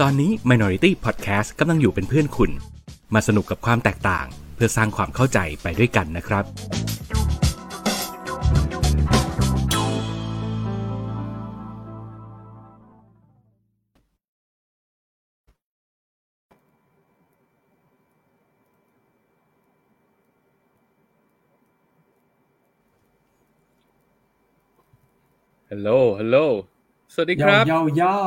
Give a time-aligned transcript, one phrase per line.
[0.00, 2.50] ตอนนี้ Minority Podcast กำลังอยู่เป็นเพื่อนคุณ
[3.14, 6.44] มาสนุกกับความแตกต่าง เพื่อสร้างความเข้าใจไปด้วยกันนะครับ
[25.72, 26.36] ฮัลโหล ฮัลโหล
[27.20, 28.20] วัสดีครับเย้าเย้า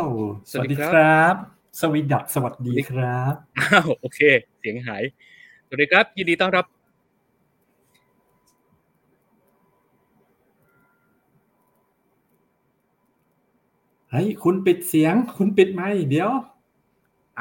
[0.52, 1.36] สสวัวัสสดีดีครับครับ
[1.80, 4.20] สวีดับสวัสดีครับอ้าวโอเค
[4.60, 5.04] เสียงหาย
[5.68, 6.66] สวัสดีครับ ยินดีต้อนรับ
[14.12, 16.32] เฮ้ย คุณปิดเสียง คุณปิดไมค์เดี๋ยว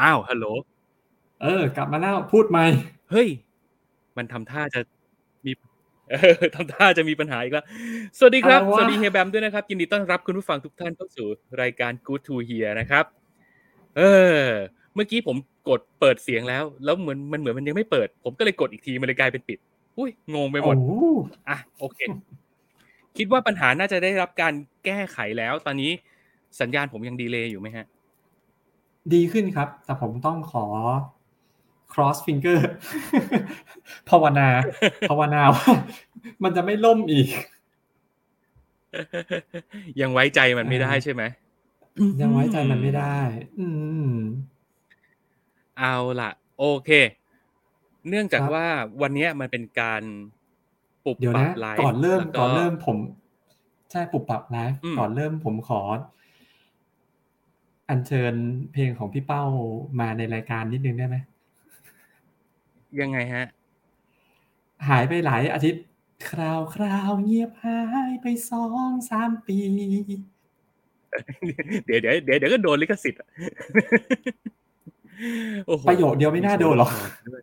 [0.01, 0.47] อ้าว ฮัลโหล
[1.43, 2.77] เออ กลับมาแล้ว พูดไมค์
[3.11, 3.29] เฮ้ย
[4.17, 5.00] มันทำท่าจะมีเออ
[6.55, 7.65] ทำท่าจะมีปัญหาอีกแล้ว
[8.19, 11.27] สวัสดีครับ สวัสดีเฮียแบมด้วยนะครับ ยินดีต้อนรับคุณผู้ฟังทุกท่านเข้าสู่
[11.63, 13.05] รายการ Good to Hear นะครับ
[13.97, 14.03] เอ
[14.43, 14.47] อ
[14.95, 15.37] เมื่อกี้ผม
[15.69, 19.59] กดเปิดเสียงแล้ว แล้วเหมือนมันเหมือนมันยังไม่เปิด ผมก็เลยกดอีกทีมันเลยกลายเป็นปิด
[19.99, 21.05] อุ้ยงงไปหมดโอ้โห
[21.49, 21.99] อะโอเค
[23.17, 25.91] คิดว่าปัญหาน่าจะได้รับการแก้ไขแล้ว ตอนนี้
[26.61, 27.87] สัญญาณผมยังดีเลย์อยู่ไหมฮะ
[29.15, 30.67] ดีขึ้นครับ แต่ผมต้องขอ
[31.95, 32.61] cross finger
[34.11, 34.49] ภาวนา
[35.09, 35.71] ภาวนาว่า
[36.43, 37.29] มันจะไม่ล่มอีก
[40.01, 41.23] ยังไว้ใจมันไม่ได้เออใช่ไหม
[42.21, 43.19] ยังไว้ใจมันไม่ได้
[43.61, 43.69] อื
[44.13, 44.15] ม
[45.79, 46.91] เอาล่ะ โอเค
[48.09, 48.67] เนื่องจากครับว่า
[49.03, 50.03] วันเนี้ยมันเป็นการ
[51.05, 52.97] ปรับเดี๋ยวปรันะบไลฟ์ก่อนเริ่มแล้วก่อนเริ่มผม
[53.91, 55.81] ใช่ปรับปรับไลฟ์อืมก่อนเริ่มผมขอ
[57.91, 58.35] อัญเชิญ
[58.73, 59.45] เพลงของพี่เป้า
[60.01, 61.17] มาในรายการนิดนึงได้ไหม
[63.01, 63.47] ยังไงฮะ
[64.89, 65.83] หายไปหลายอาทิตย์
[66.29, 69.59] คราวคราวเงียบหายไปสองสามปี
[71.87, 73.29] เดี๋ยวเดี๋ยวเดี๋ยวเดี๋ยวก็โดนลิขสิทธิ์อะ
[75.67, 76.91] โอ้โหประโยคเดียวไม่น่าโดนหรอก
[77.29, 77.43] ด้วย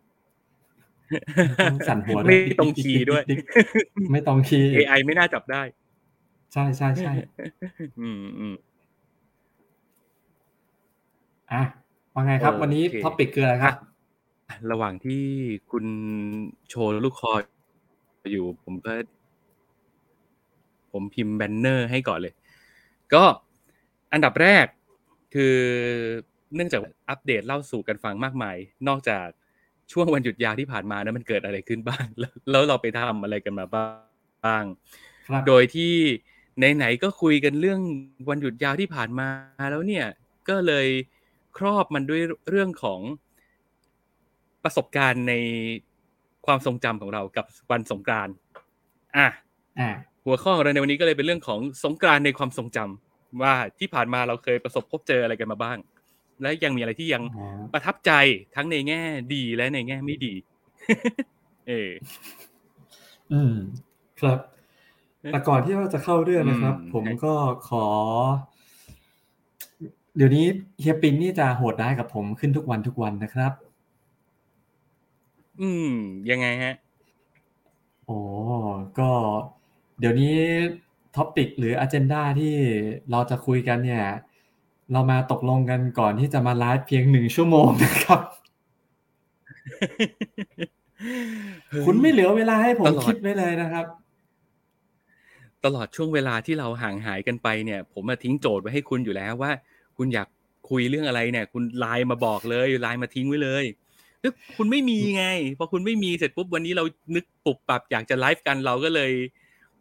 [1.64, 5.62] ต้องสั่นหัวไม่ตรงคีย์ด้วยติ๊กติ๊กติ๊กติ๊กไม่ตรงคีย์ AI ไม่น่าจับได้
[6.52, 7.12] ใช่ใช่ใช่
[8.00, 8.54] อืมอืม
[11.52, 11.62] อะ
[12.14, 13.74] ว่าไงครับโอเควันนี้ topic คืออะไรครับ
[14.70, 15.24] ระหว่างที่
[15.70, 15.84] คุณ
[16.68, 17.32] โชว์ลูกคอ
[18.32, 18.92] อยู่ ผมก็
[20.92, 22.34] ผมพิมพ์ banner ให้ก่อนเลย
[23.14, 23.24] ก็
[24.12, 24.66] อันดับแรก
[25.34, 25.56] คือ
[26.54, 28.56] เนื่องจากอัปเดตเล่าสู่กันฟังมากมาย
[28.88, 29.26] นอกจาก
[29.92, 34.64] ช่วงวันหยุดยาวที่ผ่านมานะมันเกิดอะไรขึ้นบ้าง แล้วแล้วเราไปทำอะไรกันมาบ้าง
[35.28, 35.94] ครับโดยที่
[36.76, 37.80] ไหนๆก็คุยกันเรื่อง
[38.28, 39.28] วันหยุดยาวที่ผ่านมา
[39.70, 40.06] แล้วเนี่ย
[40.48, 40.86] ก็เลย
[41.58, 43.00] ครอบมันด้วยเรื่องของ
[44.68, 45.34] ประสบการณ์ใน
[46.46, 48.34] ความทรงจำของเรากับวันสงกรานต์
[49.16, 49.28] อะ
[49.78, 49.88] อ่า
[50.24, 55.78] หัวข้อของเราในวันนี้ก็เลยเป็นเรื่องของสงกรานต์ในความทรงจำว่าที่ผ่านมาเราเคยประสบพบเจออะไรกันมาบ้าง
[56.42, 58.12] และยังมีอะไรที่ยังอ๋อประทับใจ
[58.54, 59.02] ทั้งในแง่
[59.34, 60.34] ดีและในแง่ไม่ดี
[61.68, 61.90] เออ
[63.32, 63.54] อืม
[64.20, 64.38] ครับ
[65.32, 67.34] แต่ก่อนที่เราจะเข้าเรื่องนะครับอืมผมก็
[67.68, 67.84] ขอ
[70.16, 70.46] เดี๋ยวนี้
[70.80, 73.52] เฮียปินนี่จะโหดร้ายกับผมขึ้นทุกวันทุกวันนะครับ
[75.60, 75.92] อืม
[76.30, 76.74] ยังไงฮะ
[78.06, 78.18] โอ้
[78.98, 79.10] ก็
[79.98, 80.34] เดี๋ยวนี้
[81.16, 82.54] topic หรือ agenda ที่
[83.10, 84.04] เราจะคุยกันเนี่ย
[84.92, 88.20] เรามาตกลงกันก่อนที่จะมาไลฟ์เพียงหนึ่งชั่วโมงนะครับ
[91.86, 93.86] คุณไม่เหลือเวลาให้ผมตลอดคิดไว้เลยนะครับ
[95.64, 99.50] ตลอดช่วงเวลาที่เราห่างหายกันไปเนี่ย ผมมาทิ้งโจทย์ไว้ให้คุณอยู่แล้วว่า
[99.96, 100.28] คุณอยาก
[100.70, 103.64] คุยเรื่องอะไรเนี่ย คุณไลน์มาบอกเลยไลน์มาทิ้งไว้เลย
[104.20, 105.24] แล้วคุณไม่มีไง
[105.58, 106.84] พอคุณไม่มีเสร็จปุ๊บวันนี้เรา
[107.14, 109.12] นึกปุบปรับอยากจะไลฟ์กันเราก็เลย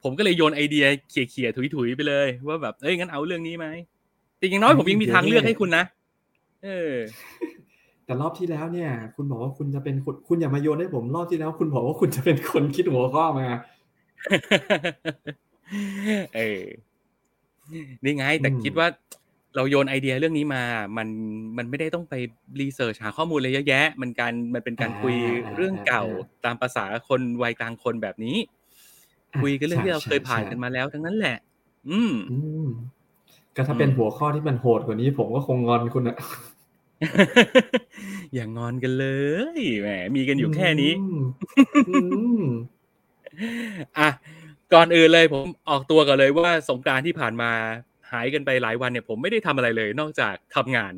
[0.03, 3.67] ผมก็เลยโยนไอเดียเขี่ยๆถุยๆไปเลย ว่าแบบเอ้ยงั้นเอาเรื่องนี้ไหม
[4.37, 5.83] แต่อย่างน้อยผมยังมีทางเลือกให้คุณนะ
[6.63, 6.93] เออ
[8.05, 13.47] แต่รอบที่แล้วเนี่ย คุณบอกว่าคุณจะเป็นคนคุณอย่ามาโยนให้ผมรอบที่แล้ว คุณบอกว่าคุณจะเป็นคนคิดหัวข้อมา
[16.35, 16.63] เออ
[18.03, 18.87] นี่ไงแต่อืมคิดว่า
[19.57, 20.63] เราโยนไอเดียเรื่องนี้มา
[20.97, 21.07] มัน
[21.57, 22.13] มันไม่ได้ต้องไป
[22.61, 25.15] รีเสิร์ชหาข้อมูลอะไรเยอะแยะ มันการมันเป็นการคุย
[25.55, 26.03] เรื่องเก่า
[26.45, 28.37] ตามภาษาคนวัยกลางคนแบบนี้
[29.33, 31.37] อะคุยกันเรื่องที่เราใช่เคยผ่านใช่กันมาแล้ว ทั้งนั้นแหละ
[31.89, 32.65] อืมอืม
[33.55, 36.17] ก็ถ้าเป็นอืมหัวข้อที่มันโหดกว่านี้ผมก็คงงอนคุณอะ
[38.35, 39.05] อย่างงอนกันเล
[39.57, 41.15] ยแหมมีกันอยู่แค่นี้อืม
[41.87, 41.91] อื
[42.39, 42.41] ม
[43.97, 44.09] อะ
[44.73, 47.51] ก่อนอื่นเลยผมออกตัวก่อนเลยว่าสงกรารที่ผ่านมา
[48.11, 50.93] หายกันไปหลายวันเนี่ยผมไม่ได้ทำอะไรเลย นอกจากทำงาน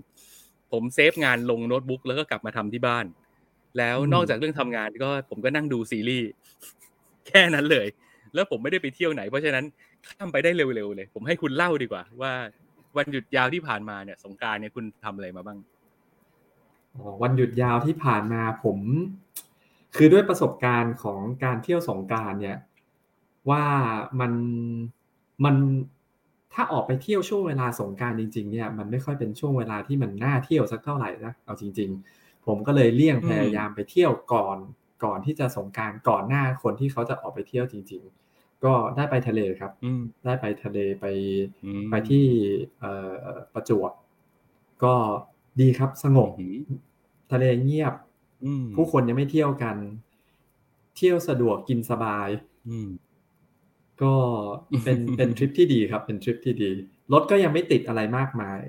[0.71, 3.05] ผมเซฟงานลงโน้ตบุ๊กแล้วก็กลับมาทำที่บ้าน
[3.77, 6.29] แล้วอืมนอกจากเรื่องทำงานก็ผมก็นั่งดูซีรีส์
[7.27, 7.87] แค่นั้นเลย
[8.33, 9.65] แล้วผมไม่ได้ไปเที่ยวไหน เพราะฉะนั้น
[10.07, 12.31] ข้ามไปได้เร็วๆเลย ผมให้คุณเล่าดีกว่า ว่า
[12.97, 15.59] วันหยุดยาวที่ผ่านมาเนี่ย สงกรานต์เนี่ยคุณทำอะไรมาบ้าง
[16.95, 18.77] อ๋อวันหยุดยาวที่ผ่านมาผม
[19.95, 22.57] คือด้วยประสบการณ์ของการเที่ยวสงกรานต์เนี่ย
[23.49, 23.63] ว่า
[24.19, 24.33] มัน
[25.45, 25.55] มัน
[26.53, 34.57] ถ้าออกไปเที่ยวช่วงเวลาสงกรานต์จริงๆเนี่ยมันไม่ค่อยเป็นช่วงเวลาที่มันน่าเที่ยวสักเท่าไหร่นะเอาจริง ๆ ผมก็เลยเลี่ยงอืมพยายามไปเที่ยวก่อน
[35.03, 38.01] ก่อนที่จะสงกรานต์ก่อนหน้าคนที่เขาจะออกไปเที่ยวจริง
[38.33, 41.05] ๆ ก็ได้ไปทะเลครับอืมได้ไปทะเลไป
[41.65, 42.25] อืมไปที่
[42.79, 43.13] เอ่อ
[43.53, 43.91] ประจวบ
[44.83, 44.93] ก็
[45.59, 46.59] ดีครับสงบอืม
[47.31, 47.93] ทะเลเงียบ
[48.45, 49.77] อืมผู้คนยังไม่เที่ยวกัน
[50.95, 52.29] เที่ยวสะดวกกินสบาย
[52.69, 52.89] อืม
[54.03, 54.13] ก็
[54.83, 56.69] เป็นเป็นทริปที่ดีครับ เป็นทริปที่ดี
[57.13, 58.59] รถก็ยังไม่ติดอะไรมากมาย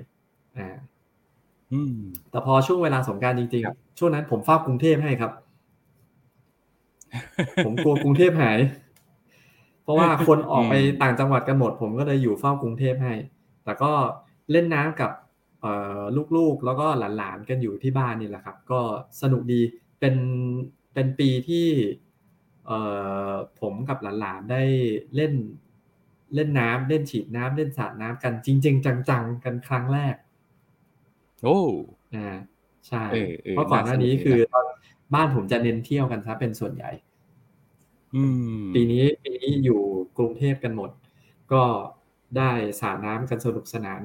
[0.57, 0.69] อ่า
[1.73, 1.95] อืม
[2.31, 5.31] แต่พอช่วงเวลาสงกรารจริงครับๆช่วงนั้นผมเฝ้ากรุงเทพให้ครับ
[7.65, 8.59] ผมกลัวกรุงเทพหาย
[9.83, 13.13] เพราะว่าคนออกไปต่างจังหวัดกันหมด ผมก็เลยอยู่เฝ้ากรุงเทพให้
[13.63, 13.91] แต่ก็
[14.51, 15.11] เล่นน้ำกับ
[15.61, 16.01] เอ่อ
[16.37, 16.87] ลูกๆ แล้วก็
[17.17, 18.79] หลานๆกันอยู่ที่บ้านนี่แหละครับ ก็
[19.21, 19.61] สนุกดี
[19.99, 20.15] เป็น
[20.93, 22.10] เป็นปีที่เอ่อ
[23.59, 24.63] ผมกับหลานๆได้
[25.15, 25.33] เล่น
[26.35, 30.15] เล่นน้ำเล่นฉีดน้ำเล่นสาดน้ำกันจริง ๆ จังๆ กันครั้งแรก
[31.43, 31.59] โอ้
[32.15, 32.29] อ่า
[32.87, 34.65] ใช่เออเออเพราะก่อนหน้านี้น่าสนุกดีนะคือตอน
[35.13, 36.91] บ้านผมจะเน้นเที่ยวกันซะเป็นส่วนใหญ่
[38.15, 38.23] อื
[38.59, 39.81] มปีนี้ปีนี้อยู่
[40.17, 40.89] กรุงเทพกันหมด
[41.51, 41.63] ก็
[42.37, 44.01] ได้สาดน้ำกันสนุกสนาน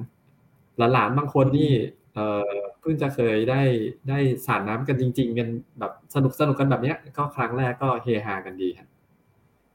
[0.92, 1.72] หลานๆบางคนนี่
[2.16, 3.62] เออเพิ่งจะเคยได้
[4.08, 5.48] ได้สาดน้ำกันจริง ๆ กัน
[5.78, 8.88] แบบสนุกสนุกกันแบบเนี้ย ก็ครั้งแรกก็เฮฮากันดีครับ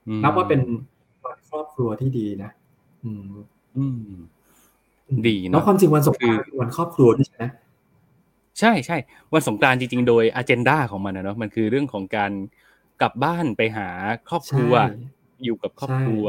[0.07, 0.61] อืมนับว่าเป็น
[1.23, 2.51] วันครอบครัวที่ดีนะ
[3.03, 3.33] อืม
[3.77, 4.11] อืม
[5.27, 7.45] ดีเนอะแล้วความจริงวันสงกรานต์คือคือวันครอบครัวด้วยใช่ไหม
[8.59, 8.97] ใช่ใช่
[9.33, 12.31] วันสงกรานต์จริง ๆ โดยอ g e n d a ของมันนะเนาะมันคือเรื่องของการ
[13.01, 13.87] กลับบ้านไปหา
[14.29, 15.11] ครอบครัวใช่
[15.44, 16.25] อยู่กับครอบครัว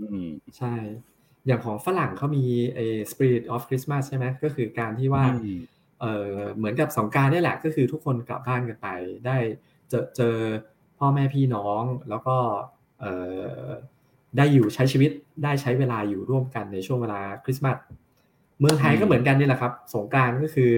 [0.00, 0.26] อืม
[0.58, 0.74] ใช่
[1.46, 2.44] อย่างของฝรั่งเขามี
[2.74, 5.60] ไอ้ Spirit of Christmas ใช่ไหมก็คือการที่ว่าอืม
[6.00, 8.88] เออเหมือนกับสงกรารนี่แหละก็คือทุกคนกลับบ้านกันไป
[9.26, 9.36] ได้
[9.88, 10.36] เจอเจอ
[10.98, 12.36] พ่อแม่พี่น้องแล้วก็
[13.00, 13.04] เอ
[13.64, 13.68] อ
[14.36, 15.10] ได้อยู่ใช้ชีวิต
[15.44, 17.76] ได้ใช้เวลาอยู่ร่วมกันในช่วงเวลาคริสต์มาส
[18.60, 20.72] เมืองไทยก็เหมือนกันนี่แหละครับ สงกรารก็คือ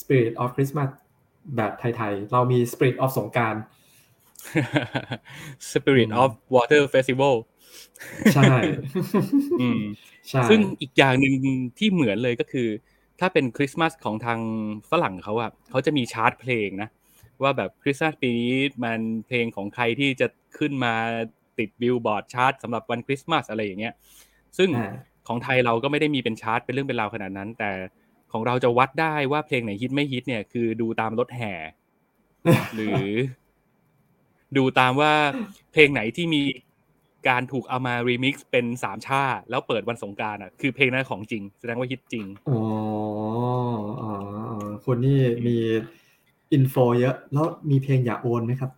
[0.00, 0.90] Spirit of Christmas
[1.56, 3.54] แบบไทยๆ เรามี Spirit of สงกราร
[5.72, 7.34] Spirit อืม of Water Festival
[8.34, 8.54] ใช่
[9.60, 9.80] อืม
[10.28, 11.34] ใช่ซึ่งอีกอย่างหนึ่ง
[11.78, 12.68] ที่เหมือนเลยก็คือ
[13.20, 14.40] ถ้าเป็นคริสต์มาสของทาง
[14.90, 16.88] ฝรั่งเขาอะเขาจะมีชาร์ตเพลงนะ
[17.42, 20.26] ว่าแบบคริสต์มาสปีนี้มันเพลงของใครที่จะ
[20.58, 20.94] ขึ้นมา
[21.58, 23.94] ติด Billboard chart สำหรับวันคริสต์มาสอะไรอย่างเงี้ย
[24.58, 24.92] ซึ่งอ่า
[25.28, 27.70] ของไทยเราก็ไม่ได้มีเป็นชาร์ตเป็นเรื่องเป็นราวขนาดนั้น แต่
[28.32, 31.52] ของเราจะวัดได้ว่าเพลงไหนฮิตไม่ฮิตเนี่ยคือดูตามรถแห่
[32.74, 33.06] หรือ
[34.56, 35.12] ดูตามว่า
[35.72, 36.42] เพลงไหนที่มี
[37.28, 42.58] การถูกเอามารีมิกซ์เป็นสามช่า แล้วเปิดวันสงกรานต์อะ คือเพลงนั้นของจริง แสดงว่าฮิตจริง อ๋อ
[44.02, 44.12] อ๋อ
[44.84, 45.56] คุณนี่มี
[46.52, 48.70] อินโฟเยอะ แล้วมีเพลงอย่าโอนไหมครับ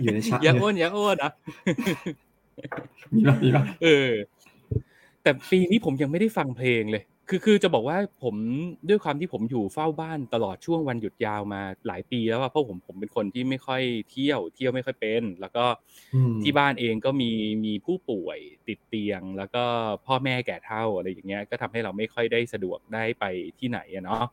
[0.00, 1.32] อยู่ในชาร์ตอย่าโอนอย่าโอนอะ
[3.14, 4.10] มีป่ะมีป่ะเออ
[5.22, 8.34] แต่ปีนี้ผมยังไม่ได้ฟังเพลงเลย คือคือจะบอกว่าผม
[8.88, 15.64] ด้วยความที่ผมอยู่เฝ้าบ้านตลอดช่วงวันหยุดยาวมาหลายปีแล้วอะเพราะผมผมเป็นคนที่ไม่ค่อยเที่ยว เที่ยวไม่ค่อยเป็น แล้วก็
[16.14, 17.30] อืมที่บ้านเองก็มี
[17.64, 18.38] มีผู้ป่วย
[18.68, 19.64] ติดเตียง แล้วก็
[20.06, 23.24] พ่อแม่แก่เฒ่าอะไรอย่างเงี้ยก็ทำให้เราไม่ค่อยได้สะดวกได้ไป
[23.58, 24.24] ที่ไหนอะเนาะ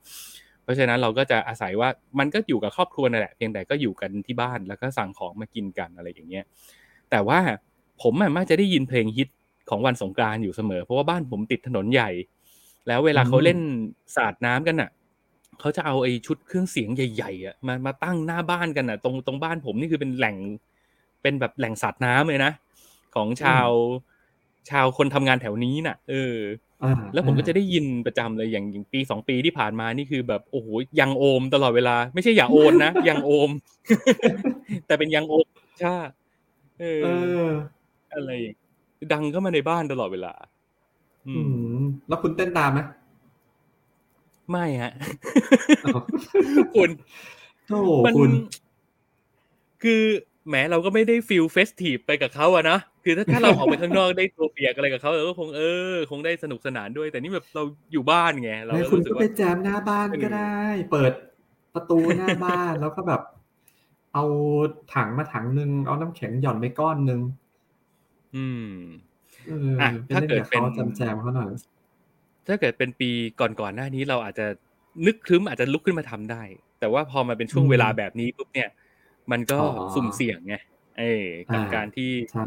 [0.63, 6.45] เพราะฉะนั้นเราก็จะอาศัยว่ามันก็อยู่กับครอบครัวนั่นแหละเพียงแต่ก็อยู่กันที่บ้านแล้วก็สั่งของมากินกันอะไรอย่างเงี้ย
[7.11, 7.39] แต่ว่า
[8.01, 9.29] ผมอะมักจะได้ยินเพลงฮิต
[9.69, 12.09] ของวันสงกรานต์อยู่เสมอ เพราะว่าบ้านผมติดถนนใหญ่
[12.87, 13.59] แล้วเวลาเขาเล่น
[14.15, 14.89] สาดน้ำกันอะ
[15.59, 20.37] เขาจะเอาไอ้ชุดเครื่องเสียงใหญ่ๆอะมามาตั้งหน้าบ้านกันอะ ตรงตรงบ้านผมนี่คือเป็นแหล่ง
[21.21, 22.51] เป็นแบบแหล่งสาดน้ำเลยนะ
[23.15, 23.69] ของชาว
[24.69, 26.35] ชาวคนทำงานแถวนี้น่ะ เออ
[26.83, 30.67] อ่าแล้วผมก็จะได้ยินประจำเลยอย่างอย่างปีสองปีที่ผ่านมานี่คือแบบโอ้โห
[30.99, 33.49] ยังโอมตลอดเวลา ไม่ใช่อย่าโอนนะยังโอม
[34.87, 35.47] แต่เป็นยังโอม
[35.81, 35.95] ใช่
[36.79, 37.07] เออเอ
[37.45, 37.47] อ
[38.13, 38.57] อะไรอย่าง
[39.13, 40.33] ดังเข้ามาในบ้านตลอดเวลา
[41.27, 41.64] อือืมม
[42.07, 42.79] แล้วคุณเต้นตามไหม
[44.51, 44.91] ไม่ฮะ
[45.85, 45.99] อ้าว
[46.75, 46.89] คุณ
[47.67, 48.29] โธ่มันคุณ
[49.83, 50.03] คือ
[50.47, 55.61] แหมเราก็ไม่ได้ feel festive ไปกับเขาอะนะคือถ้าถ้าเราออกไปข้างนอกได้ตัวเปียกอะไรกับเขาเราก็คงเอ
[55.91, 60.59] อ คงได้สนุกสนานด้วย แต่นี่แบบเราอยู่บ้านไงเราไม่ก็คุณรู้สึก็กไปว่าแจมหน้าบ้านก็ได้
[60.91, 61.13] เปิด
[61.73, 63.21] ประตูหน้าบ้านแล้วก็แบบ
[64.13, 64.23] เอา
[64.95, 67.19] ถังมาถังหนึ่งเอาน้ำแข็งหย่อนไปก้อนหนึ่ง
[68.35, 68.69] อืม
[69.47, 71.47] เอออะไปถ้าเล่นเกิดกับเขาเป็นแจมแจมๆเขาหน่อย
[72.47, 73.09] ถ้าเกิดเป็นปี
[73.39, 74.45] ก่อนๆหน้านี้เราอาจจะ
[75.05, 76.43] นึกครึ้มอาจจะลุกขึ้นมาทำได้
[76.79, 78.69] แต่ว่าพอมาเป็นช่วงอืมเวลาแบบนี้ปุ๊บเนี่ย
[79.31, 80.55] มันก็อ๋อสุ่มเสี่ยงไง
[80.97, 81.21] เอ้ย
[81.53, 82.45] กับอ่าการที่ใช่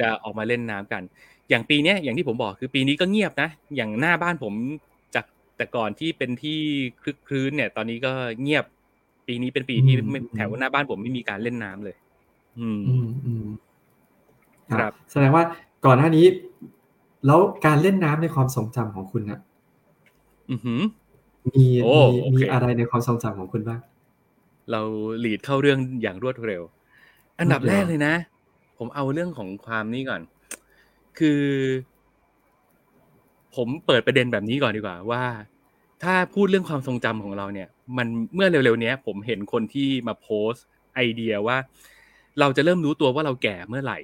[0.00, 1.02] จะออกมาเล่นน้ำกัน
[1.50, 4.54] อย่างปีเนี้ยอย่างที่ผมบอกคือปีนี้ก็เงียบนะ อย่างหน้าบ้านผม
[5.14, 5.24] จาก
[5.56, 6.58] แต่ก่อนที่เป็นที่
[7.02, 8.64] คลึกคลื้นเนี่ย ตอนนี้ก็เงียบ
[9.26, 9.94] ปีนี้เป็นปีที่
[10.36, 11.96] แถวหน้าบ้านผมไม่มีการเล่นน้ำเลย
[12.58, 13.46] อืมอืมอืม
[14.72, 15.44] ครับ แสดงว่า
[15.86, 16.26] ก่อนหน้านี้
[17.26, 19.40] แล้วการเล่นน้ำในความทรงจำของคุณน่ะ
[20.50, 20.80] อือหือ
[21.54, 23.80] มีโอ้มีโอเคมีอะไรในความทรงจำของคุณบ้าง
[24.70, 24.80] เรา
[25.20, 26.62] หลีดเข้าเรื่องอย่างรวดเร็ว
[27.38, 28.14] อันดับรวดเร็วแรกเลยนะ
[28.78, 30.20] ผมเอาเรื่องของความนี้ก่อน
[31.18, 31.42] คือ
[33.56, 35.24] ผมเปิดประเด็นแบบนี้ก่อนดีกว่า ว่า
[36.02, 40.64] ถ้าพูดเรื่องความทรงจำของเราเนี่ย มันเมื่อเร็วๆเนี้ยผมเห็นคนที่มาโพสต์
[40.94, 41.56] ไอเดียว่า
[42.40, 43.98] เราจะเริ่มรู้ตัวว่าเราแก่เมื่อไหร่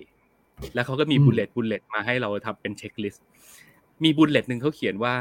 [0.74, 3.24] แล้วเขาก็มีอืม bullet bullet มาให้เราทำเป็น checklist
[4.04, 5.14] มี bullet หนึ่งเขาเขียนว่า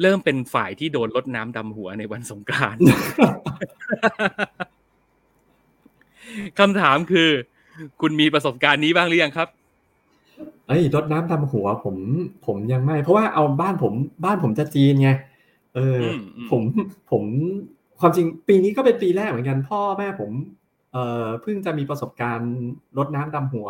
[0.00, 2.80] เริ่มเป็นฝ่ายที่โดนรดน้ำดำหัวในวันสงกรานต์
[6.58, 7.28] คำถามคือ
[8.00, 9.48] คุณมีประสบการณ์นี้บ้างหรือยังครับ
[10.66, 11.96] เอ้ยรดน้ำดำหัว ผม
[12.46, 13.92] ผมยังไม่ เพราะว่าเอาบ้านผม
[14.24, 15.10] บ้านผมจะจีนไง
[15.76, 16.62] เอออมอืมผม
[17.10, 17.22] ผม
[18.00, 20.30] ความจริงปีนี้ก็เป็นปีแรกเหมือนกัน พ่อแม่ผม
[20.92, 22.52] เอ่อเพิ่งจะมีประสบการณ์
[22.98, 23.68] รดน้ำดำหัว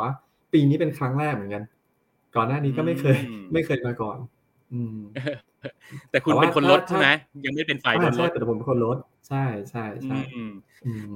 [0.52, 1.62] ปีนี้เป็นครั้งแรกเหมือนกัน
[2.37, 4.19] ก่อนหน้านี้ก็ไม่เคยอืมไม่เคยมาก่อน
[4.75, 4.99] อืม
[6.11, 7.09] แต่คุณแต่ว่าเป็นคนลดถ้าใช่ไหม
[7.45, 8.97] ยังไม่เป็นฝ่ายโดอ่านลใช่ดแต่ผมเป็นคนลด
[9.28, 10.52] ใช่ใช่ใช่อืม
[10.87, 11.12] อืม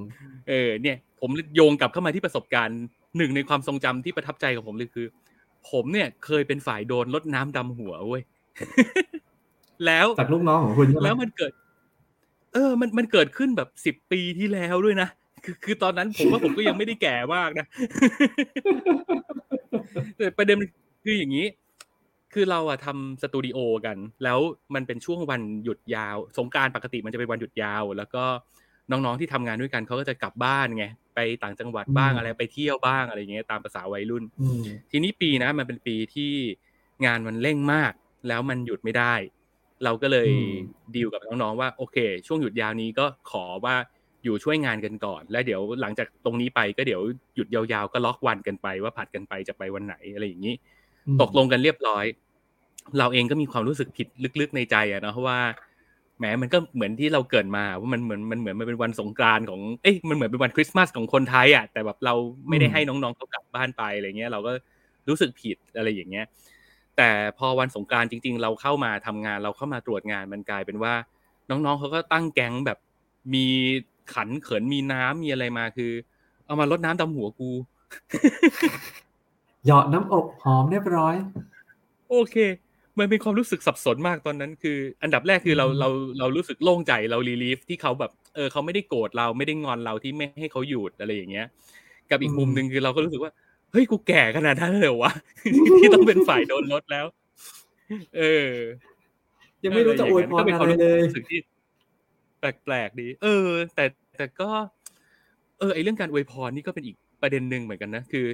[0.48, 2.80] เออ เนี่ย ผมโยงกลับเข้ามาที่ประสบการณ์
[3.16, 5.06] หนึ่งในความทรงจำที่ประทับใจของผมเลยคือ
[5.70, 8.22] ผมเนี่ยเคยเป็นฝ่ายโดนลดน้ำดำหัวเว้ย
[9.86, 11.52] แล้วจากลูกน้องของคุณใช่ไหมแล้วมันเกิด
[12.54, 15.08] เออ มันมันเกิดขึ้นแบบสิบปีที่แล้วด้วยนะ
[15.44, 17.66] คือคือตอนนั้นผมว่าผมก็ยังไม่ได้แก่มากนะ
[20.16, 20.58] แต่ประเด็น
[21.04, 21.46] คืออย่างนี้
[22.32, 24.38] คือเราอะทำสตูดิโอกัน แล้ว
[24.74, 28.24] มันเป็นช่วงวันหยุดยาว สงกรารปกติมันจะเป็นวันหยุดยาว แล้วก็
[28.90, 30.84] น้องๆที่ทำงานด้วยกันเขาก็จะกลับบ้านไง
[31.14, 36.32] ไปต่างจังหวัดบ้างอะไรไปเที่ยวบ้างอะไรอย่างเงี้ยตามภาษาวัยรุ่นอืมทีนี้ปีนะมันเป็นปีที่
[37.04, 37.92] งานมันเร่งมาก
[38.28, 39.14] แล้วมันหยุดไม่ได้
[39.84, 40.52] เราก็เลยอืม
[40.94, 41.96] ดีลกับน้องๆว่า โอเค
[42.26, 43.76] ช่วงหยุดยาวนี้ก็ขอว่า
[44.24, 47.02] อยู่ช่วยงานกันก่อน แล้วเดี๋ยวหลังจากตรงนี้ไปก็เดี๋ยว
[47.36, 50.54] หยุดยาวๆก็ล็อกวันกันไปว่าผัดกันไปจะไปวันไหนอะไรอย่างนี้
[51.06, 52.04] อืมตกลงกันเรียบร้อย
[52.98, 54.08] เราเองก็มีความรู้สึกผิด
[54.40, 55.40] ลึกๆในใจอะเนาะเพราะว่า
[56.18, 62.14] แหมมันก็เหมือนที่เราเกิดมาว่ามันเหมือนมันเหมือนมันเป็นวันสงกรานต์ของเอ้ยมันเหมือนเป็นวันคริสต์มาสของคนไทยอะแต่แบบเรา
[62.48, 64.52] ไม่ได้ให้น้องๆเขากลับบ้านไปอะไรเงี้ย เราก็
[65.08, 66.26] รู้สึกผิดอะไรอย่างเงี้ย
[66.96, 70.94] แต่พอวันสงกรารจริง ๆ เราเข้ามาทำงาน เราเข้ามาตรวจงานมันกลายเป็นว่า
[71.50, 72.78] น้องๆเขาก็ตั้งแก๊งแบบ
[73.34, 73.46] มี
[74.14, 75.92] ขันเขินมีน้ำมีอะไรมาคือ
[76.46, 77.50] เอามาลดน้ำดำหัวกู
[79.64, 81.14] เหยาะน้ำอบหอมเรียบร้อย
[82.10, 82.36] โอเค
[82.98, 91.46] มันเป็นความรู้สึกสับสนมากตอนนั้น คือ อันดับแรกคือเราอืมเราเรารู้สึกโล่งใจเรารีลีฟที่เขาแบบเออเขาไม่ได้โกรธเราไม่ได้งอนเราที่ไม่ให้เขาหยุดอะไรอย่างเงี้ย
[92.10, 93.32] กับอีกมุมหนึ่งคือเราก็รู้สึกว่า
[93.72, 95.12] เฮ้ยกูแก่ขนาดนั้นเลยเหรอวะ
[95.80, 97.06] ที่ต้องเป็นฝ่ายโดนลดแล้ว
[98.16, 98.50] เออ
[99.64, 101.38] ยังไม่รู้จะอวยพรก็เป็นอะความไรเลยรู้สึกที่
[102.44, 103.84] แปลกๆดี เออ แต่
[104.16, 104.50] แต่ก็
[105.58, 108.26] เออไอเรื่องการอวยพรนี่ก็เป็นอีกประเด็นหนึ่งเหมือนกันนะคือ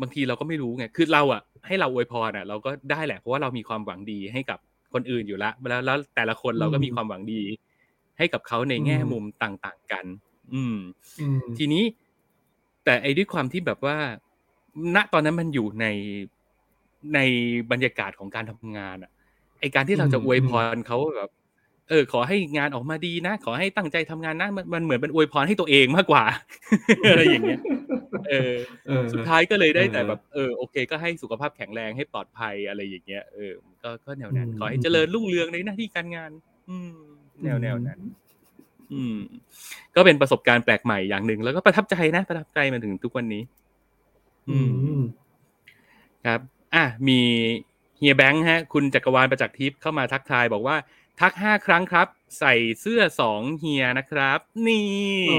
[0.00, 4.58] บางทีเราก็ไม่รู้ไงคือเราอะให้เราอวยพรอะ เราก็ได้แหละเพราะว่าเรามีความหวังดีให้กับ
[4.94, 7.42] คนอื่นอยู่แล้วแล้วแล้วแต่ละคนเราก็มีความหวังดี
[8.18, 10.04] ให้กับเขาในแง่มุมต่างๆกัน
[10.54, 10.76] อืม
[11.18, 11.84] อืมทีนี้
[12.84, 13.96] แต่ไอ้ด้วยความที่แบบว่า
[14.94, 15.86] ณตอนนั้นมันอยู่ใน
[17.14, 17.18] ใน
[17.70, 19.10] บรรยากาศของการทำงานอะ
[19.60, 21.30] ไอการที่เราจะอืมอวยพรเขาแบบ
[21.88, 26.24] เออขอให้งานออกมาดีนะ ขอให้ตั้งใจทำงานนะมันมันเหมือนเป็นอวยพรให้ตัวเองมากกว่า
[27.10, 27.60] อะไรอย่างเงี้ย
[28.28, 28.54] เออ
[28.86, 33.52] เออสุดท้ายก็เลยได้แต่เออแบบเออโอเค ก็ให้สุขภาพแข็งแรงให้ปลอดภัยอะไรอย่างเงี้ยเออ
[33.82, 36.30] ก็ก็แนวนั้นอืมขอให้เจริญรุ่งเรืองในหน้าที่การงาน
[36.70, 36.92] อืม
[37.44, 38.00] แนวแนวนั้น
[38.92, 39.18] อืม
[39.96, 43.42] ก็เป็นประสบการณ์แปลกใหม่อย่างหนึ่งแล้วก็ประทับใจนะประทับใจมาถึงทุกวันนี้
[44.50, 44.58] อื
[45.00, 45.02] ม
[46.26, 46.40] ครับ
[46.74, 47.20] อะมี
[47.98, 50.76] เฮียแบงค์ฮะ คุณจักรวาลประจักษ์ทิพย์เข้ามาทักทายบอกว่า
[51.20, 52.06] ทักห้าครั้งครับ
[52.38, 54.86] ใส่เสื้อสองเฮียนะครับ นี่
[55.28, 55.38] โอ้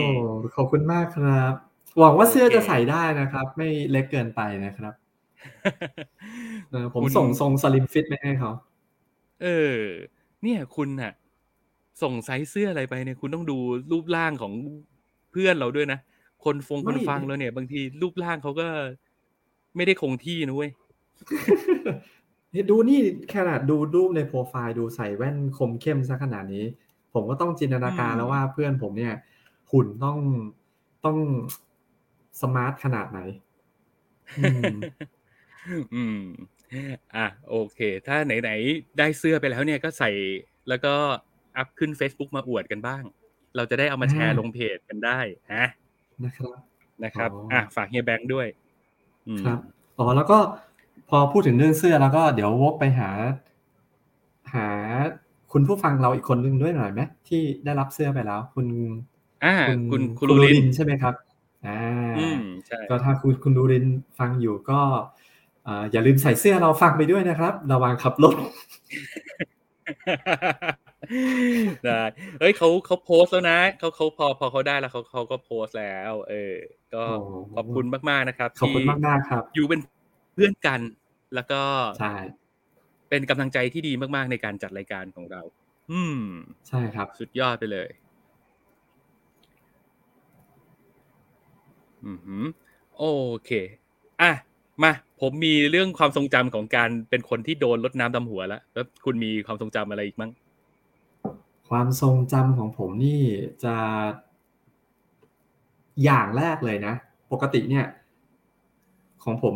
[0.55, 1.53] ขอบคุณมากครับ
[1.99, 4.93] หวังว่าเสื้อโอเคจะใส่ได้นะครับ ไม่เล็กเกินไปนะครับ
[6.71, 8.51] เออผมคุณส่งทรงสลิมฟิตไปให้เขา
[9.43, 9.79] เออ
[10.43, 11.13] เนี่ยคุณน่ะ
[12.01, 13.57] ส่งไซส์เสื้ออะไรไปเนี่ยคุณต้องดู
[13.91, 14.53] รูปร่างของ
[15.31, 15.99] เพื่อนเราด้วยนะ
[16.45, 18.67] คนฟงไม่คนฟังเราเนี่ย บางทีรูปร่างเขาก็
[19.75, 20.71] ไม่ได้คงที่นะเว้ย
[22.69, 22.99] ดูนี่
[23.35, 26.65] ขนาดดูรูปในโปรไฟล์ดูใส่แว่นคมเข้มซะขนาดนี้
[27.13, 29.13] ผมก็ต้องจินตนาการอืมแล้วว่าเพื่อนผมเนี่ย
[29.71, 30.19] หุ่นต้อง
[31.05, 31.17] ต้อง
[32.41, 33.19] smart ขนาดไหน
[34.39, 34.75] อืม
[35.95, 36.23] อืม
[37.15, 40.09] อะโอเค ถ้าไหนๆได้เสื้อไปแล้วเนี่ยก็ใส่
[40.69, 40.93] แล้วก็
[41.57, 43.03] อัพขึ้น Facebook มาอวดกันบ้าง
[43.55, 45.19] เราจะได้เอามาแชร์อ่าลงเพจกันได้
[45.53, 45.65] นะ
[46.25, 46.57] นะครับ
[47.03, 48.47] นะครับอ๋ออ่อะฝากเฮียแบงค์ด้วย
[49.27, 49.59] อืมครับ
[49.97, 50.37] อ๋อแล้วก็
[51.09, 53.09] พอพูดถึงเรื่องเสื้อแล้วก็เดี๋ยววกไปหา
[54.53, 54.67] หา
[55.51, 58.67] คุณผู้ฟังเราอีกคนนึงด้วยหน่อยไหมที่ได้รับเสื้อไปแล้ว คุณ
[59.45, 61.13] อ่าคุณคุณคุณคุณลูลูลิรินนใช่ไหมครับ
[61.67, 61.79] อ่า
[62.19, 63.85] อืมใช่ก็ถ้าคุณคุณลูริน
[64.19, 64.79] ฟังอยู่ก็
[65.67, 68.35] อ่าอย่าลืมใส่เสื้อเราฟังไปด้วยนะครับ ระวังขับรถ
[71.85, 72.01] ได้
[72.39, 76.55] เฮ้ยเขาเขาโพสต์แล้วนะเขาเขาพอพอเขาได้แล้วเขาเขาก็โพสต์แล้ว เออ
[76.93, 79.81] ก็โอ้ขอบคุณมากๆนะครับขอบคุณที่มากๆครับ อยู่เป็น
[80.33, 80.79] เพื่อนกัน
[81.35, 81.61] แล้วก็
[81.99, 82.15] ใช่
[83.09, 85.41] เป็นกำลังใจที่ดีมากๆในการจัดรายการของเรา
[85.91, 86.21] อืม
[86.67, 87.89] ใช่ครับ สุดยอดไปเลย
[92.05, 92.43] อือหือ
[92.97, 93.03] โอ
[93.45, 93.51] เค
[94.21, 94.31] อะ
[94.83, 100.31] มา ผมมีเรื่องความทรงจำของการเป็นคนที่โดนรดน้ำดำหัวแล้ว แล้วคุณมีความทรงจำอะไรอีกมั้ง
[101.69, 103.21] ความทรงจำของผมนี่
[103.63, 103.75] จะ
[106.03, 106.93] อย่างแรกเลยนะ
[107.31, 107.85] ปกติเนี่ย
[109.23, 109.55] ของผม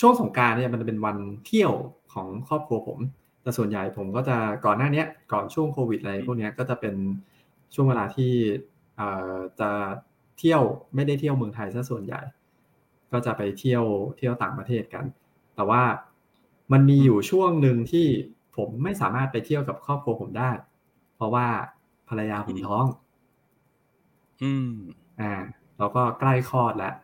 [0.00, 1.72] ช่วงสงกรารเนี่ยมันจะเป็นวันเที่ยว
[2.14, 2.98] ของครอบครัวผม
[3.42, 6.94] แต่ส่วนใหญ่ผมก็จะก่อนหน้าเนี้ยก่อนช่วงโควิดอะไรพวกเนี้ยก็จะเป็น
[7.74, 8.32] ช่วงเวลาที่
[8.96, 9.70] เอ่อจะ
[10.38, 10.62] เที่ยว
[10.94, 12.20] ไม่ได้เที่ยวเมืองไทยซะส่วนใหญ่
[13.12, 13.84] ก็จะไปเที่ยว
[14.16, 15.04] เที่ยวต่างประเทศกัน
[15.54, 15.82] แต่ว่า
[16.72, 18.06] มันมีอยู่ช่วงหนึ่งที่
[18.56, 20.50] ผมไม่สามารถไปเที่ยวกับครอบครัวผมได้
[21.16, 21.46] เพราะว่า
[22.08, 22.86] ภรรยาผมท้อง
[24.42, 24.72] อืม
[25.20, 25.32] อ่า
[25.78, 26.94] แล้วก็ใกล้คลอดแล้ว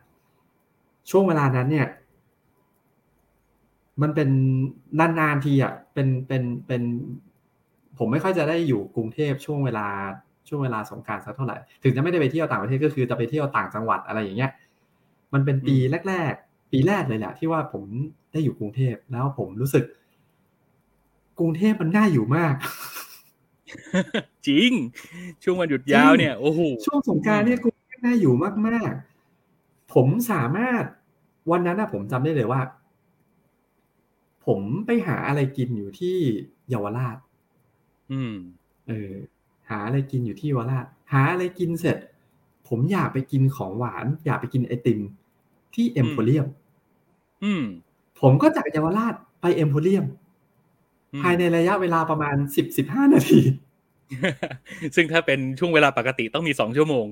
[1.09, 1.87] ช่วงเวลานั้นเนี่ย
[4.01, 4.29] มันเป็น
[4.99, 6.81] นานๆทีอะเป็นเป็นเป็น
[7.97, 9.87] ผมไม่ค่อยจะได้อยู่กรุงเทพช่วงเวลา
[10.47, 14.51] ช่วงเวลาสงกรารสักเท่าไหร่ถึงจะไม่ได้ไปเที่ยวต่างประเทศก็คือจะไปเที่ยวต่างจังหวัดอะไรอย่างเงี้ย
[15.33, 15.75] มันเป็นปี
[16.09, 17.83] แรก ๆ ปีแรกเลยแหละที่ว่าผม
[18.31, 19.83] ได้อยู่กรุงเทพแล้วผมรู้สึก
[21.39, 22.55] กรุงเทพมันน่าอยู่มาก
[24.47, 24.71] จริง
[25.43, 28.33] ช่วงวันหยุดยาวเนี่ยโอ้โหช่วงสงกรารเนี่ยกรุงเทพน่าอยู่
[28.67, 30.83] มากๆ ผมสามารถ
[31.51, 32.61] วันนั้นนะผมจำได้เลยว่า
[34.45, 36.17] ผมไปหาอะไรกินอยู่ที่
[36.69, 37.17] เยาวราช
[38.11, 38.35] อืม
[38.87, 39.11] เออ
[39.69, 41.97] หาอะไรกินอยู่ที่เยาวราช หาอะไรกินเสร็จ
[42.67, 44.99] ผมอยากไปกินของหวาน อยากไปกินไอติม
[45.73, 46.47] ที่เอ็มโพเรียม
[47.43, 47.63] อืม
[48.21, 50.05] ผมก็จากเยาวราชไปเอ็มโพเรียม
[51.13, 53.41] อืมภายในระยะเวลาประมาณสิบสิบห้านาที
[54.95, 57.05] ซึ่งถ้าเป็นช่วงเวลาปกติต้องมีสองชั่วโมง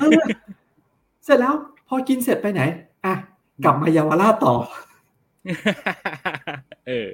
[0.00, 0.20] เออ
[1.24, 1.54] เสร็จแล้ว
[1.88, 2.62] พอกินเสร็จไปไหน
[3.04, 3.14] อะ
[3.64, 4.54] กลับมาเยาวราชต่อ
[6.90, 7.10] เออ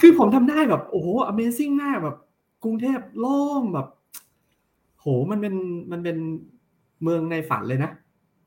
[0.00, 2.16] คือผมทำได้แบบโอ้โห Amazing มากแบบ
[2.64, 3.88] กรุงเทพโล่งแบบ
[5.00, 5.54] โหมันเป็น
[5.92, 6.16] มันเป็น
[7.02, 7.90] เมืองในฝันเลยนะ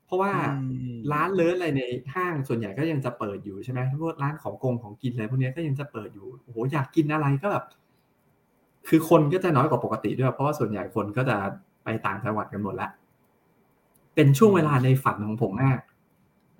[0.06, 0.32] เพราะว่า
[0.70, 1.82] อืมร้านเลิศอะไรใน
[2.14, 7.64] ห้างส่วนใหญ่ก็ยังจะเปิดอยู่ใช่ไหมพวกร้านของกงของกินอะไรพวกเนี้ยก็ยังจะเปิดอยู่โอ้โหอยากกินอะไรก็แบบ
[8.88, 11.36] คือคนก็จะน้อยกว่าปกติด้วย เพราะว่าส่วนใหญ่คนก็จะ
[11.84, 12.88] ไปต่างจังหวัดกันหมดละ
[14.14, 15.78] เป็นช่วงเวลาในฝันของผมมาก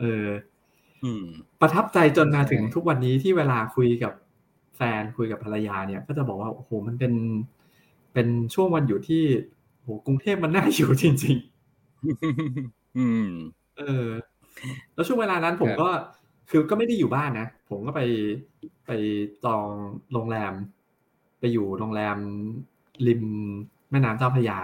[0.00, 0.51] เอออืม
[1.60, 4.12] ประทับใจจนมาถึงใช่ทุกวันนี้ที่เวลาคุยกับ
[4.76, 7.12] แฟนคุยกับภรรยาเนี่ย ก็จะบอกว่าโอ้โหมันเป็น
[8.12, 9.22] เป็นช่วงวันอยู่ที่
[9.74, 11.36] โอ้โหกรุงเทพมันน่าอยู่จริง
[12.96, 14.08] อืมๆเออ
[14.94, 15.88] แล้วช่วงเวลานั้นผมครับก็
[16.50, 18.00] คือก็ไม่ได้อยู่บ้านนะ ผมก็ไป
[18.86, 18.90] ไป
[19.44, 19.66] จอง
[20.12, 20.52] โรงแรม
[21.40, 22.16] ไปอยู่โรงแรม
[23.06, 23.22] ริม
[23.90, 24.58] แม่น้ำเจ้าพระยา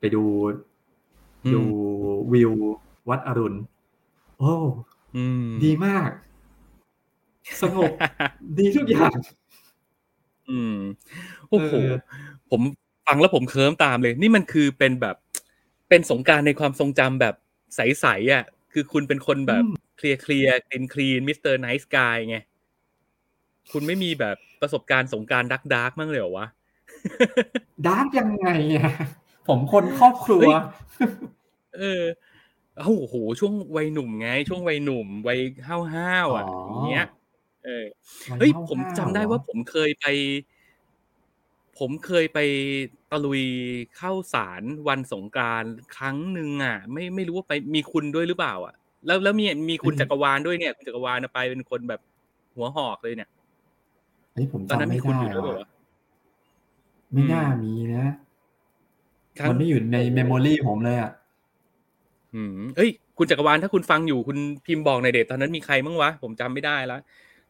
[0.00, 0.24] ไปดู
[1.44, 1.62] อืมดู
[2.32, 2.52] วิว
[3.08, 3.58] วัดอรุณ
[4.38, 4.72] โอ้อืม
[5.64, 6.10] ดีมาก
[7.62, 7.92] สงบ
[8.58, 9.18] ดีทุกอย่าง
[10.50, 10.76] อืม
[11.50, 11.90] โอ้โหเออ
[12.50, 12.60] ผม
[13.06, 15.16] ฟังแล้วผมเคลิ้มตามเลย นี่มันคือเป็นแบบ
[15.88, 17.34] เป็นสงกรานต์ในความทรงจำแบบ
[17.76, 19.64] ใสๆอะ คือคุณเป็นคนแบบ
[19.96, 21.54] clear clear clean clean Mr.
[21.54, 22.36] Nice Guy ไง
[23.72, 26.46] คุณไม่มีแบบประสบการณ์สงกรานต์ dark dark บ้างเลยเหรอวะ
[27.86, 28.92] dark ยังไงอะ
[29.48, 30.54] ผมคนครอบครัวเฮ้ย
[31.78, 32.31] เออเอ้า
[32.76, 37.02] โอ้โหช่วงวัยหนุ่มไง ช่วงวัยหนุ่มวัยห้าวห้าวๆอะอ๋อออย่างเงี้ย
[37.62, 37.70] เออ
[38.30, 40.04] วัเฮ้ยห้าๆผมจำได้เหรอว่าผมเคยไป
[41.78, 42.38] ผมเคยไป
[43.10, 43.42] ตะลุย
[43.96, 48.74] เข้าสารวันสงกรานต์ครั้งหนึ่งอะ ไม่ไม่รู้ว่าไปมีคุณด้วยหรือเปล่า อะ
[49.06, 52.00] แล้วแล้วมีมีคุณจักรวาลด้วยเนี่ยคุณจักรวาลน่ะไปเป็นคนแบบ
[52.56, 53.28] หัวหอกเลยเนี่ย
[54.32, 55.66] เฮ้ยผมตอนนั้จำนไม่มีคุณได้อยู่ด้วยเปล่าว่ะวะ
[57.12, 58.04] ไม่น่าอืมมีนะ
[59.38, 61.10] ครั้งมันไม่อยู่ในเมมโมรีผมเลยอะ
[62.34, 67.00] อืมเอ้ย คุณจักรวาลถ้าคุณฟังอยู่คุณพิมพ์บอกในอยเดทตอนนั้นมีใครบ้างวะ ผมจำไม่ได้แล้ว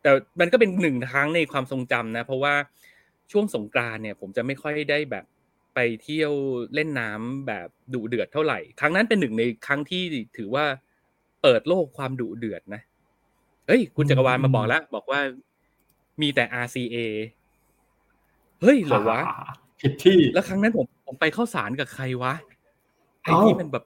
[0.02, 2.54] แต่มันก็เป็นหนึ่งครั้งในความทรงจำนะ เพราะว่า
[3.32, 5.24] ช่วงสงกรานต์เนี่ย ผมจะไม่ค่อยได้แบบ
[5.74, 6.32] ไปเที่ยว
[6.74, 10.02] เล่นน้ำแบบดุเดือดเท่าไหร่ ครั้งนั้นเป็นหนึ่งในครั้งที่
[10.36, 10.64] ถือว่า
[11.42, 12.82] เปิดโลกความดุเดือดนะ
[13.68, 15.20] เฮ้ย คุณจักรวาลมาบอกแล้วบอกว่า
[16.22, 16.96] มีแต่ RCA
[18.62, 19.20] เฮ้ยเหรอวะ
[19.80, 22.34] ผิดที่ แล้วครั้งนั้นผมผมไปเข้าสารกับใครวะ
[23.22, 23.84] ไอ้เอ้าที่มันแบบ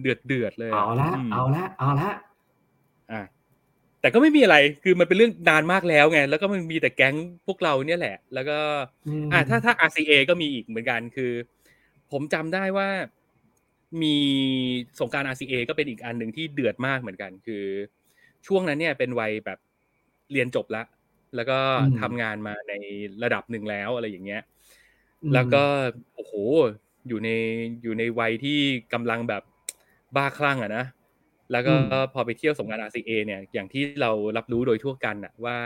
[0.00, 2.10] เดือดเดือดๆเลยเอาละมเอาละเอาละ
[3.12, 3.22] อะ
[4.00, 8.58] แต่ก็ไม่มีอะไร คือมันเป็นเรื่องนานมากแล้วไง แล้วก็มันมีแต่แก๊งพวกเราเนี่ยแหละ แล้วก็
[9.32, 11.32] อ่าถ้าถ้า RCA ก็มีอีกเหมือนกัน คือ
[12.12, 12.88] ผมจำได้ว่า
[14.02, 14.16] มี
[15.00, 17.64] สงการ RCA ก็เป็นอีกอันหนึ่งที่เดือดมากเหมือนกัน คือ
[18.46, 19.58] ช่วงนั้นเนี่ยเป็นวัยแบบ
[20.32, 20.86] เรียนจบแล้ว
[21.36, 21.58] แล้วก็
[22.00, 22.72] ทำงานมาใน
[23.22, 24.42] ระดับหนึ่งแล้วอะไรอย่างเงี้ย
[25.34, 25.64] แล้วก็
[26.14, 26.32] โอ้โห
[27.08, 27.30] อยู่ใน
[27.82, 28.58] อยู่ในวัยที่
[28.92, 29.42] กำลังแบบ
[30.16, 30.84] บ้าคลั่งอะนะ
[31.52, 31.74] แล้วก็
[32.14, 35.56] พอไปเที่ยวสงการ RCA เนี่ยอย่างที่เรารับรู้โดยทั่วกันอะว่า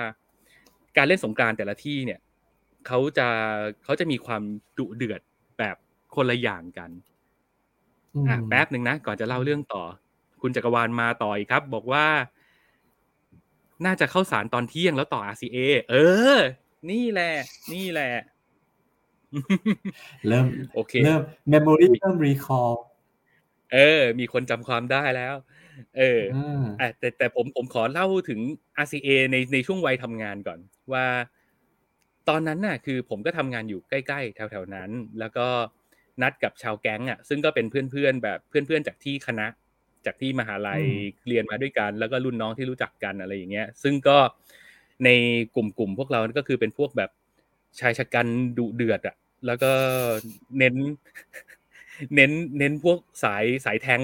[0.96, 2.20] การเล่นสงการแต่ละที่เนี่ย
[2.86, 3.28] เขาจะ
[3.84, 4.42] เขาจะมีความ
[4.78, 5.20] ดุเดือด
[5.58, 5.76] แบบ
[6.14, 6.90] คนละอย่างกัน
[8.28, 9.82] อะแป๊บหนึ่งนะก่อนจะเล่าเรื่องต่อ
[10.42, 12.06] คุณจักรวาลมาต่ออีกครับ บอกว่า
[13.84, 15.56] น่าจะเข้าสารตอนเที่ยงแล้วต่อ RCA
[15.90, 15.96] เอ
[16.36, 16.38] อ
[16.90, 17.32] นี่แหละ
[17.74, 18.12] นี่แหละ
[20.28, 22.72] เริ่มโอเคเริ่ม memory เริ่ม recall
[23.72, 25.34] เออ มีคนจำความได้แล้ว
[25.98, 26.20] เออ
[26.80, 28.40] อะแต่แต่ผมผมขอเล่าถึง
[28.76, 30.58] RCA ในในช่วงวัยทำงานก่อน
[30.92, 31.06] ว่า
[32.28, 35.46] ตอนนั้นน่ะ คือผมก็ทำงานอยู่ใกล้ๆ แถวๆนั้น แล้วก็
[36.22, 39.46] นัดกับชาวแก๊งอะ ซึ่งก็เป็นเพื่อนๆแบบเพื่อนๆจากที่คณะ
[40.06, 40.82] จากที่มหาลัย
[41.28, 44.18] เรียนมาด้วยกัน แล้วก็รุ่นน้องที่รู้จักกันอะไรอย่างเงี้ย ซึ่งก็
[45.04, 45.08] ใน
[45.54, 47.10] กลุ่มๆพวกเราก็คือเป็นพวกแบบ
[47.80, 48.26] ชายฉกรรจ์
[48.58, 49.70] ดุเดือดอะ แล้วก็
[50.58, 50.74] เน้น
[52.14, 54.00] เน้นเน้นพวกสายสายแทง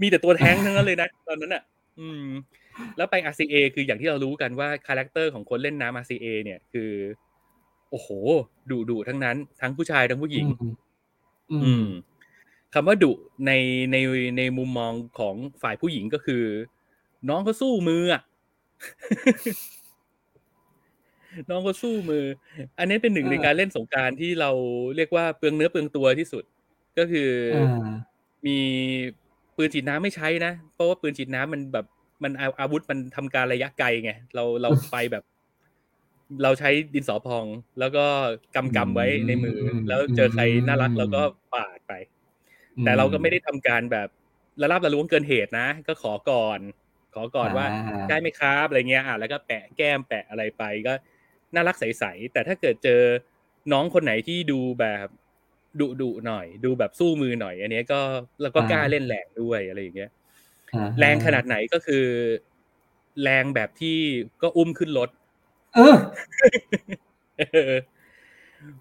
[0.00, 1.62] มีแต่ตัวแทงทั้งนั้นเลยนะตอนนั้นอะ
[2.00, 2.26] อืม
[2.96, 6.90] แล้วไป RCA คืออย่างที่เรารู้กันว่า character ของคนเล่นน้ำ RCA เนี่ยคือ
[7.90, 8.08] โอ้โห
[8.70, 10.46] ดุดุทั้งนั้น ทั้งผู้ชายทั้งผู้หญิง
[11.52, 11.86] อืม
[12.74, 13.12] คำว่าดุ
[13.46, 13.52] ใน
[13.92, 13.96] ใน
[14.38, 16.44] ในมุมมองของฝ่ายผู้หญิงก็คือ
[17.28, 18.22] น้องก็สู้มืออะ
[21.50, 22.24] น้องก็สู้มือ
[22.78, 24.50] อันนี้เป็นหนึ่งในการเล่นสงการที่เรา
[24.96, 26.44] เรียกว่าเปลืองเนื้อเปลืองตัวที่สุด
[26.98, 27.30] ก็คือ
[28.46, 28.58] มี
[29.56, 31.86] ปืนฉีดน้ำไม่ใช้นะ เพราะว่าปืนฉีดน้ำมันแบบ
[32.22, 35.24] มันอาวุธมันทำการระยะไกลไงเราเราไปแบบ
[36.42, 37.46] เราใช้ดินสอพอง
[37.80, 38.04] แล้วก็
[38.56, 41.22] กำกำไว้ในมือ แล้วเจอใครน่ารักเราก็
[41.54, 41.92] ปาดไป
[42.84, 44.08] แต่เราก็ไม่ได้ทำการแบบ
[44.62, 46.60] ระลาบระล้วงเกินเหตุนะ ก็ขอก่อน
[47.14, 47.66] ขอก่อนว่า
[48.08, 50.92] ได้ไหมครับอะไรเงี้ยอะแล้วก็แปะแก้มแปะอะไรไปก็
[51.54, 53.00] น่ารักใสๆแต่ถ้าเกิดเจอ
[53.72, 55.06] น้องคนไหนที่ดูแบบ
[55.80, 58.00] ดุดุหน่อย ดูแบบสู้มือหน่อย อันนี้ก็
[58.42, 60.10] แล้วก็กล้าเล่นแรงด้วยอะไรอย่างเงี้ย
[60.98, 62.04] แรงขนาดไหนก็คือ
[63.22, 63.98] แรงแบบที่
[64.42, 65.10] ก็อุ้มขึ้นรถ
[65.74, 65.80] เอ
[67.70, 67.72] อ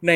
[0.08, 0.14] ใน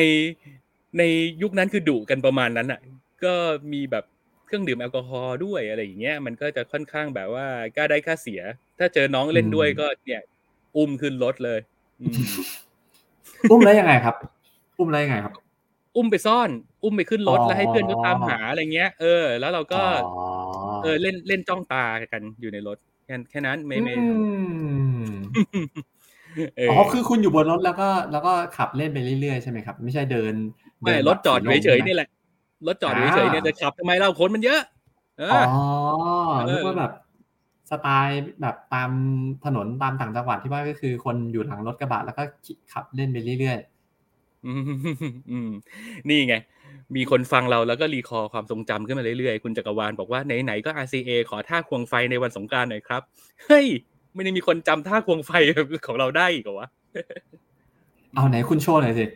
[0.98, 1.02] ใน
[1.42, 2.80] ยุคนั้นคือดุกันประมาณนั้นอะ
[3.24, 3.34] ก็
[3.72, 4.04] มีแบบ
[4.46, 8.40] เครื่องดื่มแอลกอฮอล์ด้วยอะไรอย่างเงี้ยมันก็จะค่อนข้างแบบว่ากล้าได้ค่าเสีย
[8.78, 10.22] ถ้าเจอน้องเล่นด้วยก็เนี่ย
[10.76, 11.60] อุ้มขึ้นรถเลย
[13.50, 14.14] อุ้มแล้วยังไงครับ
[14.78, 15.34] อุ้มแล้วยังไงครับ
[15.96, 16.50] อุ้มไปซ่อน
[16.84, 19.80] อุ้มไปขึ้นรถแล้วให้เพื่อนเขาตามหาอะไรเงี้ย เออ แล้วเราก็
[20.82, 23.94] เออเล่นเล่นจ้องตากันอยู่ในรถแค่แค่นั้นไม่ไม่
[26.70, 30.34] อ๋อคือคุณอยู่บนรถแล้วก็แล้วก็ขับเล่นไปเรื่อยๆใช่ไหมครับ ไม่ใช่เดิน
[30.80, 32.08] ไม่รถจอดเฉยๆนี่แหละ
[32.66, 34.60] รถจอดเฉยๆเนี่ยจะขับทำไมเราคนมันเยอะ
[35.32, 35.40] อ๋อ
[36.48, 36.92] นึกว่าแบบ
[37.70, 38.90] สไตล์แบบตาม
[39.44, 42.22] ถนนตามต่างจังหวัดที่ว่าก็คือคนอยู่หลังรถกระบะแล้วก็
[42.72, 43.75] ขับเล่นไปเรื่อยๆอืม
[46.08, 46.36] นี่ไง
[46.96, 53.02] มีคนฟังเราแล้วก็รีคอความทรงจำขึ้นมาเรื่อยๆ คุณจักรวาลบอกว่าไหนๆก็ RCA ขอท่าควงไฟในวันสงการหน่อยครับ
[53.44, 53.66] เฮ้ย
[54.14, 55.30] ไม่ได้มีคนจำท่าควงไฟ
[55.86, 56.68] ของเราได้อีกเหรอวะ
[58.14, 59.06] เอาไหนคุณโชว์หน่อยสิ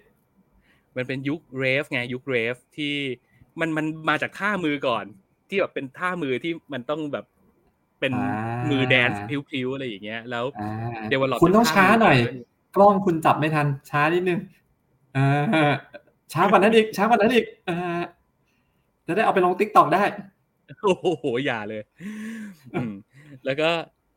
[0.97, 2.95] มันเป็นยุคเรฟไงยุคเรฟที่
[3.61, 5.05] มันมันมาจากท่ามือก่อน
[5.49, 7.25] ที่แบบเป็นท่ามือที่มันต้องแบบ
[8.01, 8.13] เป็น
[8.71, 10.45] มือแดนซ์พิ้วๆอะไรอย่างเงี้ย แล้ว
[11.09, 12.17] เดี๋ยวคุณต้องช้าหน่อย
[12.77, 14.39] กล้องคุณจับไม่ทันช้านิดนึง
[16.33, 17.47] ช้ากว่านั้นอีกช้ากว่านั้นอีก
[19.07, 20.03] จะได้เอาไปลงติ๊กต็อกได้
[20.83, 21.83] โอ้โหอย่าเลย
[23.45, 23.69] แล้วก็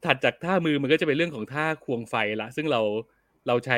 [0.05, 2.81] ถัดจากท่ามือมันก็จะเป็นเรื่องของท่าควงไฟละซึ่งเรา
[3.47, 3.77] เราใช้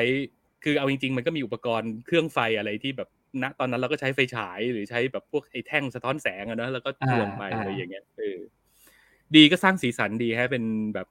[0.64, 3.08] คือเอาจริงๆ มันก็มีอุปกรณ์เครื่องไฟอะไรที่แบบ
[3.42, 8.38] ณตอนนั้นเราก็ใช้ไฟฉายหรือใช้แบบพวกไอ้แท่งสะท้อนแสงอะนะแล้วก็ควงไปอะไรอย่างเงี้ยเออ
[9.36, 11.06] ดีก็สร้างสีสันดีฮะเป็นแบบ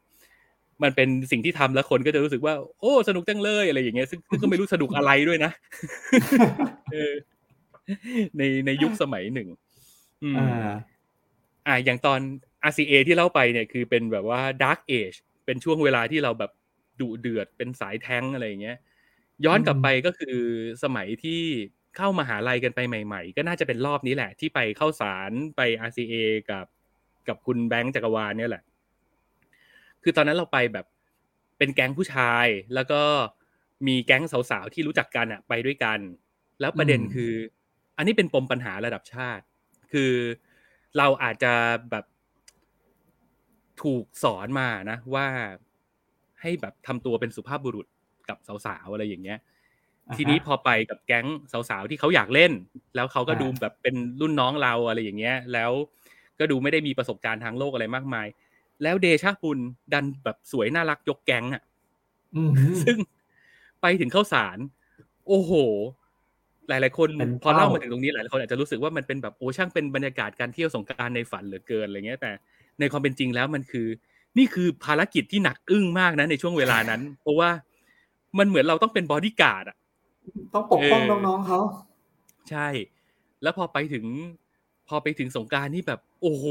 [0.83, 5.51] มันเป็นสิ่งที่ทำแล้วคนก็จะรู้สึกว่า โอ้ สนุกจังเลยอะไรอย่างเงี้ยซึ่งก็ไม่รู้สนุกอะไรด้วยนะ
[8.37, 9.49] ในในยุคสมัยหนึ่ง
[11.67, 12.19] อ่า อย่างตอน
[12.69, 16.51] RCA ที่เล่าไปเนี่ยคือเป็นแบบว่า Dark Age เป็นช่วงเวลาที่เราแบบ
[16.99, 18.77] ดุเดือดเป็นสายแท้งอะไรอย่างเงี้ย
[19.45, 20.37] ย้อนกลับไปก็คือ
[20.83, 21.41] สมัยที่
[21.97, 26.15] เข้ามาหาลัยกันไปใหม่ ๆ ก็น่าจะเป็นรอบนี้แหละ ที่ไปเข้าสารไป RCA
[26.49, 26.65] กับ
[27.27, 28.63] กับคุณแบงค์จักรวาลเนี่ยแหละ
[30.07, 30.85] คือตอนนั้นเราไปแบบ
[31.57, 33.01] เป็นแก๊งผู้ชาย แล้วก็
[33.87, 35.99] มีแก๊งสาวๆที่รู้จักกันอะไปด้วยกัน
[36.59, 37.31] แล้วประเด็นคือ
[37.97, 39.43] อันนี้เป็นปมปัญหาระดับชาติ
[39.91, 40.11] คือ
[40.97, 41.53] เราอาจจะ
[41.91, 42.05] แบบ
[43.83, 45.27] ถูกสอนมานะ ว่า
[46.41, 47.87] ให้แบบทำตัวเป็นสุภาพบุรุษ
[48.29, 49.39] กับสาวๆอะไรอย่างเงี้ย
[50.09, 52.51] อ่าฮะทีนี้พอไปกับแก๊งสาวๆที่เขาอยากเล่น
[52.95, 55.71] แล้วเขาก็อ่าดูแบบเป็นรุ่นน้องเราอะไรอย่างเงี้ย แล้ว
[56.39, 58.27] ก็ดูไม่ได้มีประสบการณ์ทางโลกอะไรมากมาย
[58.83, 59.59] แล้วเดชาปุล
[59.93, 61.63] ดันแบบสวยน่ารักยกแก๊งอะ
[62.35, 62.51] อืม
[62.83, 62.97] ซึ่ง
[63.81, 64.57] ไปถึงเข้าสาร
[65.27, 65.51] โอ้โห
[66.69, 72.31] หลาย ๆ คนเป็นพอเล่าเป้ามาถึงตรงนี้หลาย ๆ คนอาจจะรู้สึกว่ามันเป็นแบบโอ้ช่างเป็นบรรยากาศการเที่ยวสงกรารในฝันเหลือเกินอะไรเงี้ย แต่
[72.79, 73.87] ในความเป็นจริงแล้วมันคือ
[74.37, 77.49] นี่คือภารกิจที่หนักอึ้งมากนะในช่วงเวลานั้น เพราะว่า
[78.37, 79.77] มันเหมือนเราต้องเป็นบอดี้การ์ดอะ
[80.53, 81.59] ต้องปกป้องเออน้องๆเขา
[82.49, 82.67] ใช่
[83.43, 84.05] แล้วพอไปถึง
[84.87, 86.45] พอไปถึงสงกรารนี่แบบโอ้โห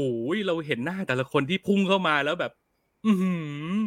[0.47, 2.51] เราเห็นหน้าแต่ละคนที่พุ่งเข้ามาแล้วแบบ
[3.05, 3.31] อือหื
[3.75, 3.79] อ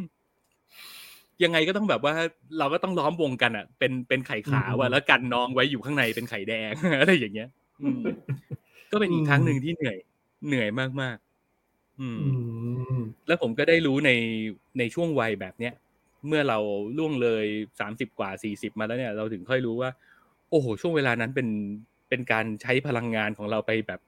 [1.44, 2.14] ยังไงก็ต้องแบบว่า
[2.58, 7.48] เราก็ต้องล้อมวงกันอะ เป็นเป็นไข่ขาวอะแล้วกันน้องไว้อยู่ข้างในเป็นไข่แดงอะไรอย่างเงี้ย
[7.82, 8.02] อืม
[8.90, 9.98] ก็เป็นอีกครั้งหนึ่งที่เหนื่อย
[10.46, 10.68] เหนื่อย
[11.00, 12.28] มากๆอืมอื
[12.98, 14.10] ม แล้วผมก็ได้รู้ใน
[14.78, 15.74] ในช่วงวัยแบบเนี้ย
[16.26, 16.58] เมื่อเรา
[16.98, 17.44] ล่วงเลย
[17.80, 19.90] สามสิบกว่าสี่สิบมาแล้วเนี่ย เราถึงค่อยรู้ว่า
[20.50, 21.48] โอ้โหช่วงเวลานั้นเป็น
[22.08, 24.00] เป็นการใช้พลังงานของเราไปแบบ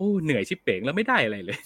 [0.00, 1.58] โอ้เหนื่อยชิบเป๋งแล้วไม่ได้อะไรเลย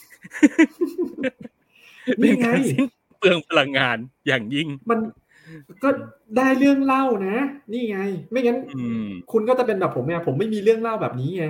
[2.19, 2.85] เป็นี่นไงการสิ้น
[3.19, 4.99] เปลืองพลังงานอย่างยิ่ง มัน
[5.83, 5.89] ก็
[6.37, 7.37] ได้เรื่องเล่านะ
[7.73, 7.99] นี่ไง
[8.31, 11.47] ไม่งั้นอืมคุณก็จะเป็นแบบผมไงผมไม่มีเรื่องเล่าแบบนี้ไง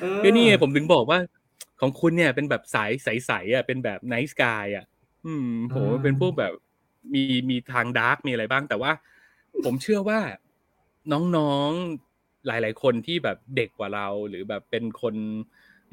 [0.00, 1.18] เออก็นี่ไงผมถึงบอกว่า
[1.80, 4.84] ของคุณเนี่ยเป็นแบบสายใสๆอะเป็นแบบ nice guy อะ
[5.26, 6.52] อืมผมว่าเป็นพวกแบบ
[7.14, 8.92] มีมีทาง dark มีอะไรบ้าง แต่ว่า
[9.64, 10.20] ผมเชื่อว่า
[11.36, 12.07] น้องๆ
[12.48, 15.14] หลาย ๆ คนที่แบบเด็กกว่าเรา หรือแบบเป็นคน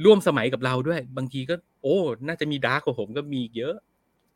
[0.05, 3.75] ร่วมสมัยกับเราด้วย บางทีก็ โอ้ น่าจะมี dark กว่าผมก็มีอีกเยอะ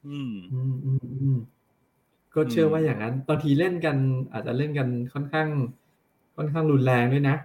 [0.07, 1.37] อืมอืมอืมอืม
[2.33, 3.97] ก็เชื่อว่าอย่างนั้นบางทีเล่นกัน
[4.33, 5.47] อาจจะเล่นกันค่อนข้าง
[6.37, 7.35] ค่อนข้างรุนแรงด้วยนะ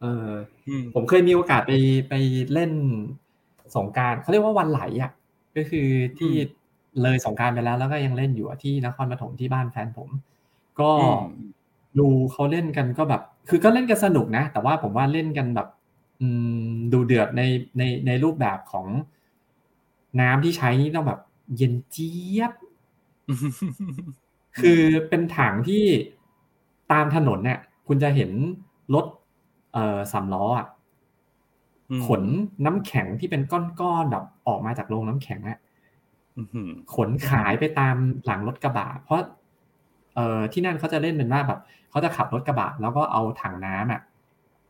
[0.00, 0.28] เออ
[0.68, 1.72] อืมผมเคยมีโอกาสไป
[2.08, 2.14] ไป
[2.52, 2.72] เล่น
[3.76, 5.10] สงกรารเขาเรียกว่าวันไหลอะ
[5.56, 5.88] ก็คือ
[6.18, 6.32] ที่
[7.02, 10.08] เลยสงกรารไปแล้วแล้วก็ยังเล่นอยู่อะที่นครปฐมที่บ้านแฟนผม
[10.80, 11.20] ก็อืม
[11.98, 15.68] ดูเขาเล่นกันก็แบบ คือก็เล่นกันสนุกนะ แต่ว่าผมว่าเล่นกันแบบ
[16.20, 16.26] อื
[16.64, 17.42] มดูเดือดใน
[17.78, 18.86] ในในรูปแบบของ
[20.20, 21.20] น้ำที่ใช้นี่ต้องแบบ
[21.56, 22.52] เย็นเจี๊ยบ
[24.60, 25.84] คือเป็นถังที่
[26.92, 28.30] ตามถนนเนี่ยคุณจะเห็น
[28.94, 29.06] รถ
[29.72, 30.66] เอ่อสามล้ออะ
[31.90, 32.22] อืมขน
[32.64, 35.58] น้ำแข็งที่เป็นก้อนๆแบบออกมาจากโรงน้ำแข็งอะ
[36.36, 39.20] อื้อหือขนขายไปตามหลังรถกระบะเพราะ
[40.14, 44.00] เอ่อที่นั่นเขาจะเล่นเป็นว่าแบบเขาจะขับรถกระบะแล้วก็เอาถังน้ำอะ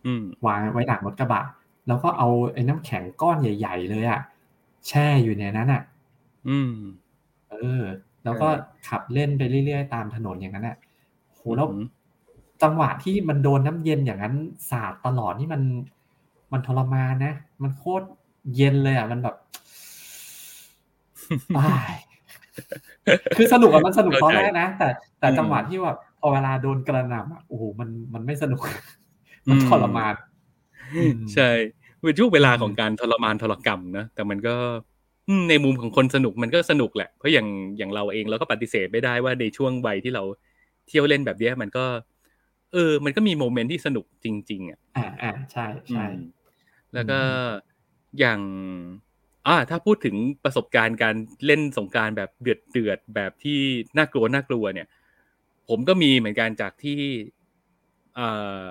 [0.07, 1.43] อืมวางไว้หลังรถกระบะ
[1.89, 4.21] แล้วก็เอาไอ้น้ำแข็งก้อนใหญ่ ๆ เลยอะ
[4.89, 5.83] แช่อยู่ในนั้นอะ
[6.49, 6.73] อืม
[7.51, 7.83] เออ
[8.25, 8.49] แล้วก็
[8.89, 10.77] ขับเล่นไปเรื่อยๆตามถนนอย่างนั้นอะ
[11.35, 11.87] โหแล้วอืม
[12.63, 14.35] จังหวะที่มันโดนน้ำเย็นอย่างนั้น
[14.71, 15.63] สาดตลอดนี่มัน
[16.53, 18.07] มันทรมานนะ มันโคตร
[18.57, 19.37] เย็นเลยอะ มันแบบ
[21.57, 21.95] อ้าย
[23.37, 24.89] คือสนุกอะมันสนุกตอนแรกนะ แต่
[25.21, 28.61] แต่จังหวะที่ว่าพอเวลาโดนกระหน่ำอะโอ้โหมันมันไม่สนุก
[29.49, 30.15] มันทรมาน
[30.95, 31.51] อืมใช่
[32.07, 34.55] เป็นช่วงเวลาของการทรมานทรกรรมนะแต่มันก็
[35.29, 37.47] อืมในมุมของคนสนุกมันก็สนุกแหละเพราะอย่าง
[37.79, 40.23] อย่างเราเองเราก็ปฏิเสธไม่ได้ว่าในช่วงวัยที่เรา
[40.89, 41.85] เที่ยวเล่นแบบเนี้ยมันก็
[42.73, 46.15] เออ มันก็มีโมเมนต์ที่สนุกจริง ๆ อะ อ่าอ่าใช่ใช่อืม
[46.95, 48.41] แล้วก็อืมอย่าง
[49.47, 53.59] อ่าถ้าพูดถึงประสบการณ์การเล่นสงกรารแบบเดือดเดือดๆแบบที่
[53.97, 54.89] น่ากลัวน่ากลัวเนี่ย
[55.69, 57.01] ผมก็มีเหมือนกันจากที่
[58.15, 58.29] เอ่
[58.67, 58.69] อ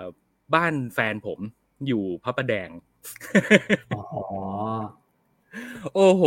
[0.55, 1.39] บ้านแฟนผม
[1.88, 2.69] อยู่พระประแดง
[3.95, 4.01] อ๋อ
[5.95, 6.23] โอ้โห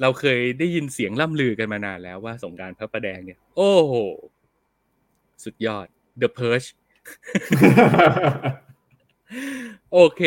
[0.00, 3.94] เราเคยได้ยินเสียงล่ำลือกันมานานแล้วว่าสงกรารพระประแดงเนี่ย โอ้โห
[5.44, 5.86] สุดยอด
[6.20, 6.68] The Purge
[9.92, 10.22] โอเค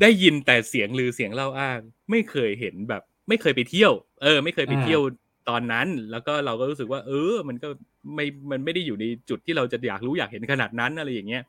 [0.00, 5.00] ได้ยินแต่เสียงลือเสียงเล่าอ้าง ไม่เคยเห็นแบบ ไม่เคยไปเที่ยว เออ ไม่เคยไปเที่ยว
[5.48, 7.68] ตอนนั้น แล้วก็เราก็รู้สึกว่า เออ มันก็
[8.14, 11.42] ไม่มันไม่ได้อยู่ในจุดที่เราจะอยากรู้อยากเห็นขนาดนั้นอะไรอย่างเงี้ย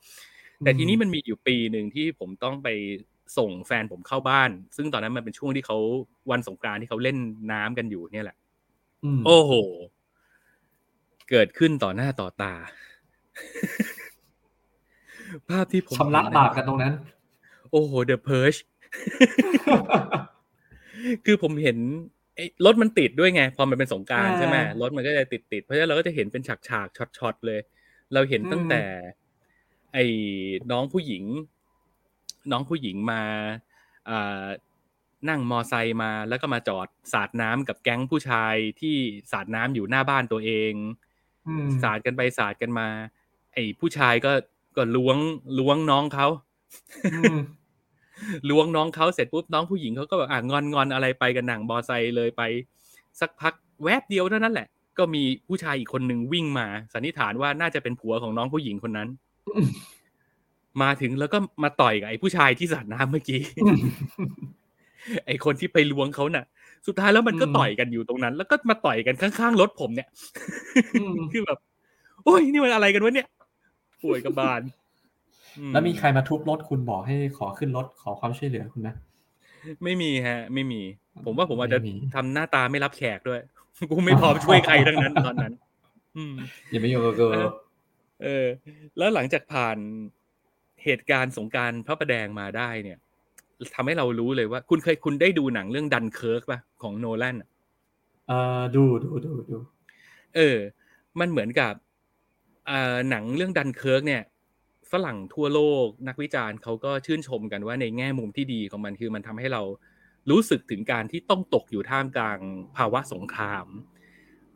[0.60, 2.70] แต่ทีนี้มันมีอยู่ปีหนึ่งที่ผมต้องไป
[3.38, 5.78] ส่งแฟนผมเข้าบ้าน ซึ่งตอนนั้นมันเป็นช่วงที่เขา
[6.32, 7.18] วันสงกรานต์ที่เขาเล่น
[7.52, 8.38] น้ำกันอยู่เนี่ยแหละ
[9.04, 9.52] อืมโอ้โห
[11.30, 12.54] เกิดขึ้นต่อหน้าต่อตา
[15.50, 16.94] ภาพที่ผมชำระเห็นบาปกันตรงนั้น
[17.74, 18.60] โอ้โห The Purge
[21.26, 21.78] คือผมเห็น
[22.36, 27.60] ไอ้รถมันติดด้วยไง พอมันเป็นสงกรารอ่าใช่ไหมรถมันก็จะติดติดๆเพราะฉะนั้นเราก็จะเห็นเป็นฉากฉากช็อตช็อตๆเลย
[28.14, 28.84] เราเห็นตั้งแต่
[29.94, 30.06] ไอ้
[30.72, 31.24] น้องผู้หญิง
[32.52, 33.22] น้องผู้หญิงมา
[34.10, 34.46] อ่า
[35.30, 38.96] นั่งมอไซค์มา แล้วก็มาจอดสาดน้ำกับแก๊งผู้ชายที่
[39.32, 40.74] สาดน้ำอยู่หน้าบ้านตัวเอง
[41.48, 42.88] อืมสาดกันไปสาดกันมา
[43.54, 44.32] ไอ้ผู้ชายก็
[44.78, 45.18] ก็ล้วง
[45.60, 46.28] ล้วงน้องเขา
[47.14, 47.38] อืม
[48.50, 52.42] ล้วงน้องเขาเสร็จปุ๊บน้องผู้หญิงเขาก็แบบอะงอนงอนอะไรไปกันหนังบอไซค์เลยไป
[53.20, 59.08] สักพักแวบเดียวเท่านั้นแหละ ก็มีผู้ชายอีกคนหนึ่งวิ่งมา สันนิษฐานว่าน่าจะเป็นผัวของน้องผู้หญิงคนนั้น
[60.82, 63.40] มาถึงแล้วก็มาต่อยกับไอ้ผู้ชายที่สาดน้ำเมื่อกี้
[65.26, 66.46] ไอ้คนที่ไปล้วงเขาน่ะ
[66.88, 70.08] สุดท้ายแล้วมันก็อืมต่อยกันอยู่ตรงนั้น แล้วก็มาต่อยกันข้างๆรถผมเนี่ย
[70.94, 71.58] อืมคือแบบ
[72.24, 73.28] โอ้ยนี่มันอะไรกันวะเนี่ย
[74.04, 74.83] ป่วยกับบานอื
[75.74, 78.96] แล้วมีใครมาทุบรถคุณบอกให้ขอขึ้นรถขอความช่วยเหลือคุณนะ
[79.84, 80.82] ไม่มีฮะ ไม่มี
[81.26, 83.42] ผมว่าผมอาจจะไม่มีทำหน้าตาไม่รับแขกด้วย
[83.90, 85.54] กูไม่พร้อมช่วยใครทั้งนั้นตอนนั้น
[86.18, 86.34] อืม
[86.72, 87.50] อย่าไปโยงกับกูเออ
[88.24, 88.48] เออ
[88.98, 89.78] แล้วหลังจากผ่าน
[90.84, 92.98] เหตุการณ์สงกรารพระประแดงมาได้เนี่ย
[93.76, 97.50] ทำให้เรารู้เลยว่า คุณเคยคุณได้ดูหนังเรื่องดันเคิร์กป่ะของโนแลนอะ
[98.28, 99.58] เออดูดูดูดู
[100.36, 100.58] เออ
[101.20, 101.74] มันเหมือนกับ
[102.70, 104.22] อ่าหนังเรื่องดันเคิร์กเนี่ย
[104.94, 109.62] ฝรั่งทั่วโลกนักวิจารณ์เขาก็ชื่นชมกันว่าในแง่มุมที่ดีของมันคือมันทำให้เรา
[110.30, 112.40] รู้สึกถึงการที่ต้องตกอยู่ท่ามกลาง
[112.78, 113.66] ภาวะสงคราม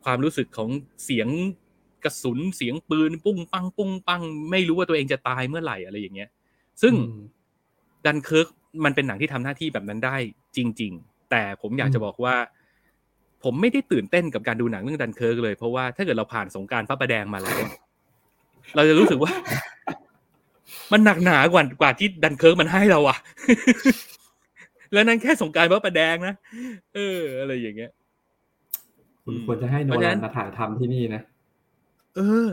[0.04, 0.70] ความรู้สึกของ
[1.04, 1.28] เสียง
[2.04, 6.30] กระสุนเสียงปืนปุ้งปังปุ้งปัง ไม่รู้ว่าตัวเองจะตายเมื่อไหร่อะไรอย่างเงี้ย
[6.82, 7.22] ซึ่งอืม
[8.04, 8.48] ดันเคิร์ก
[8.84, 10.16] มันเป็นหนังที่ทำหน้าที่แบบนั้นได้
[10.56, 12.36] จริง ๆ แต่ผมอยากจะอืมบอกว่า
[13.44, 17.54] ผมไม่ได้ตื่นเต้นกับการดูหนังเรื่องดันเคิร์กเลยเพราะว่าถ้าเกิดเราผ่านสงกรานต์พระประแดงมาแล้ว
[18.76, 19.32] เราจะรู้สึกว่า
[20.92, 23.18] มันหนักหนากว่ากว่าที่ดันเคิร์กมันให้เราอะ
[24.92, 26.34] แล้วนั่นแค่สงกรานต์พระประแดงนะ
[26.94, 27.90] เออ อะไรอย่างเงี้ย
[29.24, 31.22] คุณอืมควรจะให้โนเพราะฉะนั้นมาถ่ายทำที่นี่นะ
[32.16, 32.48] เออ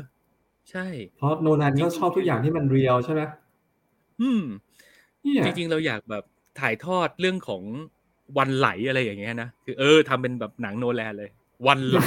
[0.72, 3.22] ใช่ เพราะโนแลนก็ชอบทุกอย่างที่มัน real ใช่ไหม
[4.22, 4.44] อืม
[5.22, 6.24] เนี่ยจริงๆเราอยากแบบ
[6.60, 7.64] ถ่ายทอดเรื่องของ
[8.38, 11.30] วันไหลอะไรอย่างเงี้ยนะคือเออทำเป็นแบบหนังโนแลนเลย
[11.68, 12.02] วันไหล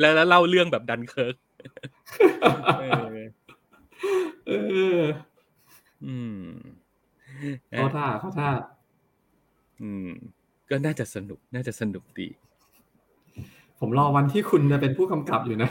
[0.00, 1.34] แล้วแล้วเล่าเรื่องแบบดันเคิร์ก
[4.46, 5.02] เออเออ
[6.04, 6.44] อืม
[7.70, 8.48] เขาท่าเขาท่า
[9.82, 10.08] อืม
[10.70, 12.28] ก็น่าจะสนุก น่าจะสนุกดี
[13.80, 15.70] ผมรอวันที่คุณจะเป็นผู้กำกับอยู่นะ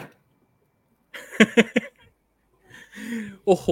[3.46, 3.67] โอ้โห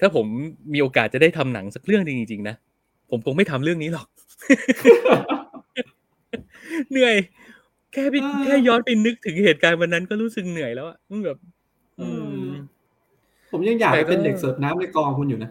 [0.00, 0.26] ถ้าผม
[0.72, 2.54] มีโอกาสจะได้ทำหนังสักเรื่องหนึ่งจริงๆนะ
[3.10, 4.06] ผมคงไม่ทำเรื่องนี้หรอก
[6.90, 7.14] เหนื่อย
[7.92, 11.38] แค่ไปเออแค่ย้อนไปนึกถึงเหตุการณ์วันนั้นก็รู้สึกเหนื่อยแล้วอะมันแบบ
[12.00, 12.25] อืม
[13.56, 15.50] ผมยังอยากแต่ไปก็เป็นเด็กเสิร์ฟน้ำในกองคุณอยู่นะ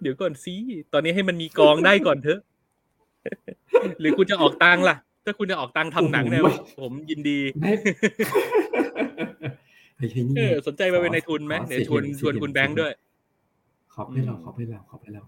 [0.00, 0.54] เดี๋ยวก่อนสิ
[0.92, 2.40] ตอนนี้ให้มันมีกองได้ก่อนเถอะ
[4.00, 7.72] หรือคุณจะออกตังค์ล่ะ ถ้าคุณจะออกตังค์ทำหนังเนี่ยโอ้โหผมยินดีไม่
[9.96, 12.92] เฮ้ยเฮ้ยนี่เออสนใจมาเป็นในายทุนไหมขอเดี๋ยวชวนเสียชวนเสียคุณแบงค์ด้วย
[13.94, 15.22] ขอบให้เราอืมขอบให้เราขอบให้เรา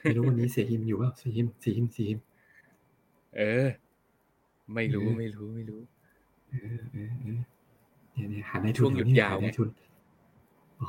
[0.00, 2.18] ไม่รู้วันนี้เสียหิมอยู่เปล่าเสียหิมเสียหิมเสียหิม
[3.36, 3.66] เออ
[4.74, 5.80] ไม่รู้เออไม่รู้ไม่รู้
[6.50, 7.40] เออเออ
[8.16, 9.68] เออเนี่ยเนี่ยหาในทุนช่วงหยุดนี่ยาวหในทุน
[10.82, 10.88] อ๋อ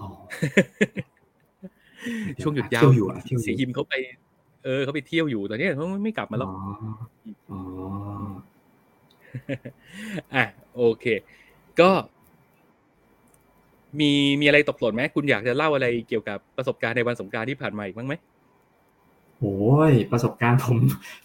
[2.42, 3.94] ช่วงหยุดยาวเที่ยวอยู่อะเที่ยวอเสียยู่หิมเขาไป
[4.66, 6.60] เออเขาไปเที่ยวอยู่ตอนนี้เขาไม่กลับมาหรอกอ๋อ
[7.52, 7.60] อ๋อ
[10.36, 10.44] อะ
[10.76, 11.06] โอเค
[11.80, 11.90] ก็
[14.00, 14.12] มี
[14.42, 18.14] มีอะไรตกหล่นไหมคุณอยากจะเล่าอะไรเกี่ยวกับประสบการณ์ในวันสงกรารที่ผ่านมาอีกบ้างไหม
[19.40, 19.58] โอ้
[19.90, 20.78] ยประสบการณ์ผม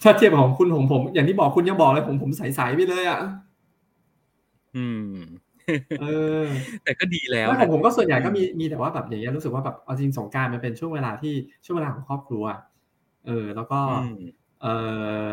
[0.03, 3.19] ถ้าเทียบกับของคุณผมผม อย่างที่บอกคุณยังบอกเลยผมผมใสๆไปเลยอะ
[4.75, 5.52] อืมเออ
[6.83, 11.33] แต่ก็ดีแล้วแล้วของนะผมก็ส่วนใหญ่ก็มีมีแต่ว่าแบบอย่างเงี้ยรู้สึกว่าแบบเอาจริงสงกรารมันเป็นช่วงเวลาที่
[11.65, 12.45] ช่วงเวลาของครอบครัว
[13.25, 14.13] เออ แล้วก็อืม
[14.61, 14.67] เอ
[15.27, 15.29] อ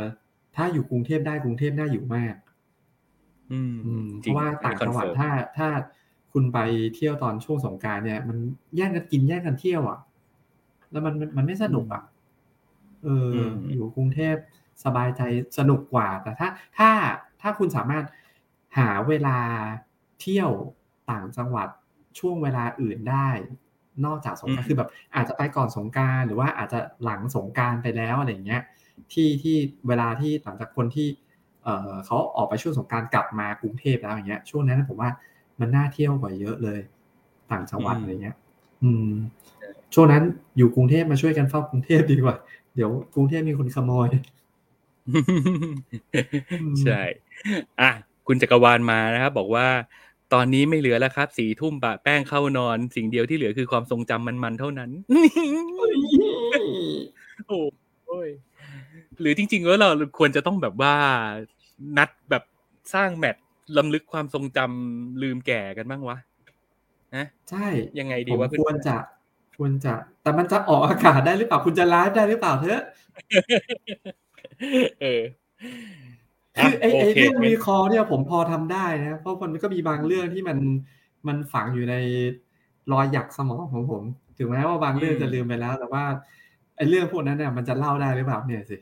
[0.57, 2.35] ถ้าอยู่กรุงเทพได้กรุงเทพน่าอยู่มาก
[3.53, 5.69] อืมอืมจริงราะว่าต่างจังหวัด confirm ถ้าถ้า
[6.33, 6.59] คุณไป
[6.95, 8.37] เที่ยวตอนช่วงสงกรานต์เนี่ย มัน
[8.77, 9.99] แย่งกันกินแย่งกันเที่ยวอะ
[10.91, 12.03] แล้วมันมันมันไม่สนุกอะ
[13.05, 13.39] เอออ
[13.73, 14.37] อยู่กรุงเทพ
[14.85, 15.23] สบายใจ
[15.59, 16.91] สนุกกว่า แต่ถ้าถ้า
[17.41, 18.05] ถ้าคุณสามารถ
[18.79, 19.39] หาเวลา
[20.21, 20.51] เที่ยว
[21.11, 21.69] ต่างจังหวัด
[22.19, 23.29] ช่วงเวลาอื่นได้
[24.05, 28.63] นอกจากสงกรานต์คือแบบ อาจจะไปก่อนสงกรารหรือว่าอาจจะหลังสงกรารไปแล้วอะไรอย่างเงี้ย
[29.13, 29.57] ที่ที่
[29.89, 31.09] เวลาที่หลังจากคนที่
[31.65, 35.11] เอ่อเขาออกไปช่วงสงกรารกลับมากรุงเทพแล้วอย่างเงี้ยช่วงนั้นผมว่า
[35.61, 36.81] มันน่าเที่ยวกว่าเยอะเลย
[37.51, 38.37] ต่างจังหวัดอะไรเงี้ย
[38.83, 39.11] อืม
[39.95, 40.23] ช่วงนั้น
[40.57, 42.37] อยู่กรุงเทพมาช่วยกันเฝ้ากรุงเทพดีกว่า
[42.75, 44.09] เดี๋ยวกรุงเทพมีคนขโมย
[46.83, 47.01] ใช่
[47.81, 47.91] อะ
[48.27, 49.67] คุณจักรวาลมานะครับบอกว่า
[50.35, 54.91] ตอนนี้ไม่เหลือแล้วครับ สี่ทุ่มปะแป้งเข้านอน สิ่งเดียวที่เหลือคือความทรงจำมันๆเท่านั้น
[57.49, 58.29] โอ้ย
[59.21, 60.95] หรือจริงๆแล้วเราควรจะต้องแบบว่า
[61.97, 62.43] นัดแบบ
[62.95, 63.45] สร้างแมตช์
[63.77, 66.17] ลำลึกความทรงจำลืมแก่กันบ้างวะ
[67.17, 67.67] นะใช่
[67.99, 68.97] ยังไงดีผมวะควรจะ
[69.59, 72.83] ควรจะ แต่มันจะออกอากาศได้หรือเปล่า คุณจะไลฟ์ได้หรือเปล่าเถอะ
[75.03, 75.23] เออ
[76.59, 80.59] คือไอ้โอไอ้เคเรื่องงั้นรีคอร์เนี่ยผมพอทำได้นะเพราะมันก็มีบางเรื่องที่มัน
[81.29, 81.95] มันฝังอยู่ใน
[82.93, 84.03] รอยหยักสมองของผม
[84.39, 86.05] ถึงแม้ว่าบางเรื่องจะลืมไปแล้ว แต่ว่า
[86.77, 88.77] ไอ้เรื่องพวกนั้นเนี่ยมันจะเล่าได้หรือเปล่าเนี่ยสิ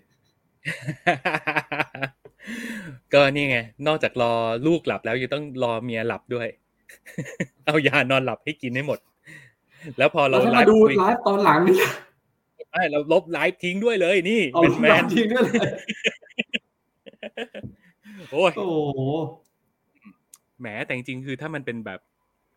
[3.12, 4.32] ก็นี่ไง นอกจากรอ
[4.66, 6.48] ลูกหลับแล้วยังต้องรอเมียหลับด้วย
[7.66, 8.98] เอายานอนหลับให้กินให้หมด
[9.98, 11.76] แล้วพอเราแล้วไลมาฟ์ดูคุยไลฟ์ตอนหลังนี่
[12.70, 15.70] ใช่เราลบไลฟ์ทิ้งด้วยเลยนี่เอาเป็นแมแมนนทิ้งด้วยเลย
[18.32, 19.00] โอ้ยโอ้โห
[20.60, 22.00] แหมแต่จริงๆคือถ้ามันเป็นแบบ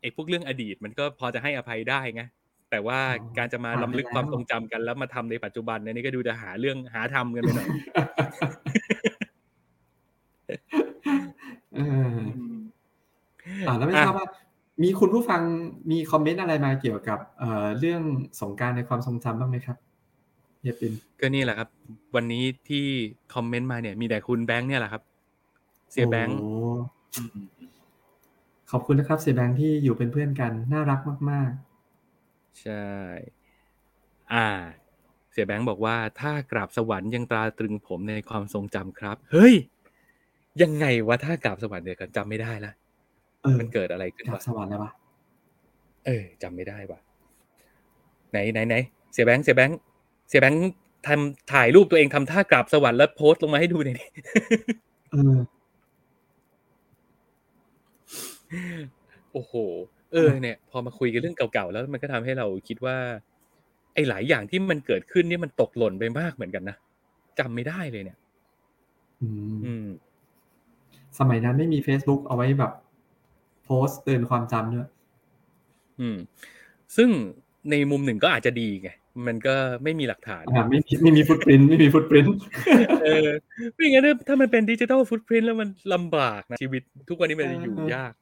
[0.01, 2.23] ไอ้พวกเรื่องอดีตมันก็พอจะให้อภัยได้ไง
[2.71, 2.99] แต่ว่า
[3.37, 7.67] การจะมาล้ำลึกความทรงจำกันแล้วมาทำในปัจจุบันเนี่ยนี่ก็ดูจะหาเรื่องหาทำกันไปหน่อย
[11.75, 11.79] เอ
[12.15, 12.19] อ
[13.67, 14.27] อ่าแล้วไม่ทราบว่า
[14.83, 15.41] มีคุณผู้ฟัง
[15.91, 18.01] มีคอมเมนต์อะไรมาเกี่ยวกับเอ่อเรื่อง
[18.41, 19.77] สงกรารในความทรงจำบ้างไหมครับ
[20.61, 21.69] เฮียปินก็นี่แหละครับ
[22.15, 22.85] วันนี้ที่
[23.33, 25.01] คอมเมนต์มาเนี่ย มีแต่คุณแบงค์เนี่ยแหละครับ
[25.91, 26.51] เสียแบงค์โอ้
[28.71, 30.99] ขอบคุณนะครับ เสียแบงค์ที่อยู่เป็นเพื่อนกัน น่ารัก
[31.31, 31.51] มาก
[32.61, 32.87] ใช่
[34.33, 34.47] อ่า
[35.31, 39.53] เสียแบงค์บอกว่า ถ้ากราบสวรรค์ยังตราตรึงผมในความทรงจำครับ เฮ้ย
[40.61, 44.91] ยังไงวะถ้ากราบสวรรค์เนี่ยก็จำไม่ได้ละๆเออมันเกิดอะไรขึ้นกราบวะสวรรค์เลยวะ
[46.05, 46.99] เออจำไม่ได้ว่ะ
[48.31, 48.75] ไหนไหนไหน
[49.13, 49.79] เสียแบงค์เสียแบงค์
[50.29, 50.71] เสียแบงค์
[51.07, 54.05] ทำถ่ายรูปตัวเองทำท่ากราบสวรรค์แล้วโพสต์ลงมาให้ดูหน่อยดิ
[55.11, 55.37] เออ
[59.33, 59.53] โอ้โห
[60.11, 62.97] เออ เนี่ย พอมาคุยกันเรื่องเก่าๆแล้วมันก็ทำให้เราคิดว่า
[63.93, 66.77] ไอ้หลายอย่างที่มันเกิดขึ้นนี่มันตกหล่นไปมากเหมือนกันนะ
[67.39, 68.17] จำไม่ได้เลยเนี่ย
[69.21, 69.87] อืมอืม
[71.19, 72.71] สมัยนั้นไม่มี Facebook เอาไว้แบบ
[73.63, 74.89] โพสต์เตือนความจำด้วย
[75.99, 76.17] อืม
[76.95, 77.09] ซึ่ง
[77.69, 78.89] ในมุมหนึ่งก็อาจจะดีไง
[79.27, 82.27] มันก็ไม่มีหลักฐานอ่าไม่มีไม่มีฟุตปรินไม่มีฟุตปริน
[83.03, 83.29] เออ
[83.75, 88.13] ไม่งั้นถ้าถ้ามันเป็นดิจิทัลฟุตพิ้นแล้วมันลำบากนะชีวิตทุกวันนี้มันจะอยู่ยาก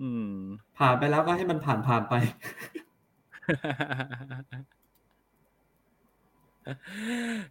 [0.00, 0.38] อืม
[0.78, 2.14] ผ่านไปแล้วก็ให้มันผ่านผ่านไป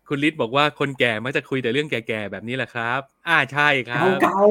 [0.08, 4.42] คุณลิศบอกว่าคนแก่มักจะคุยแต่เรื่องแก่ๆแบบนี้แหละครับ อ่าใช่ครับเก่า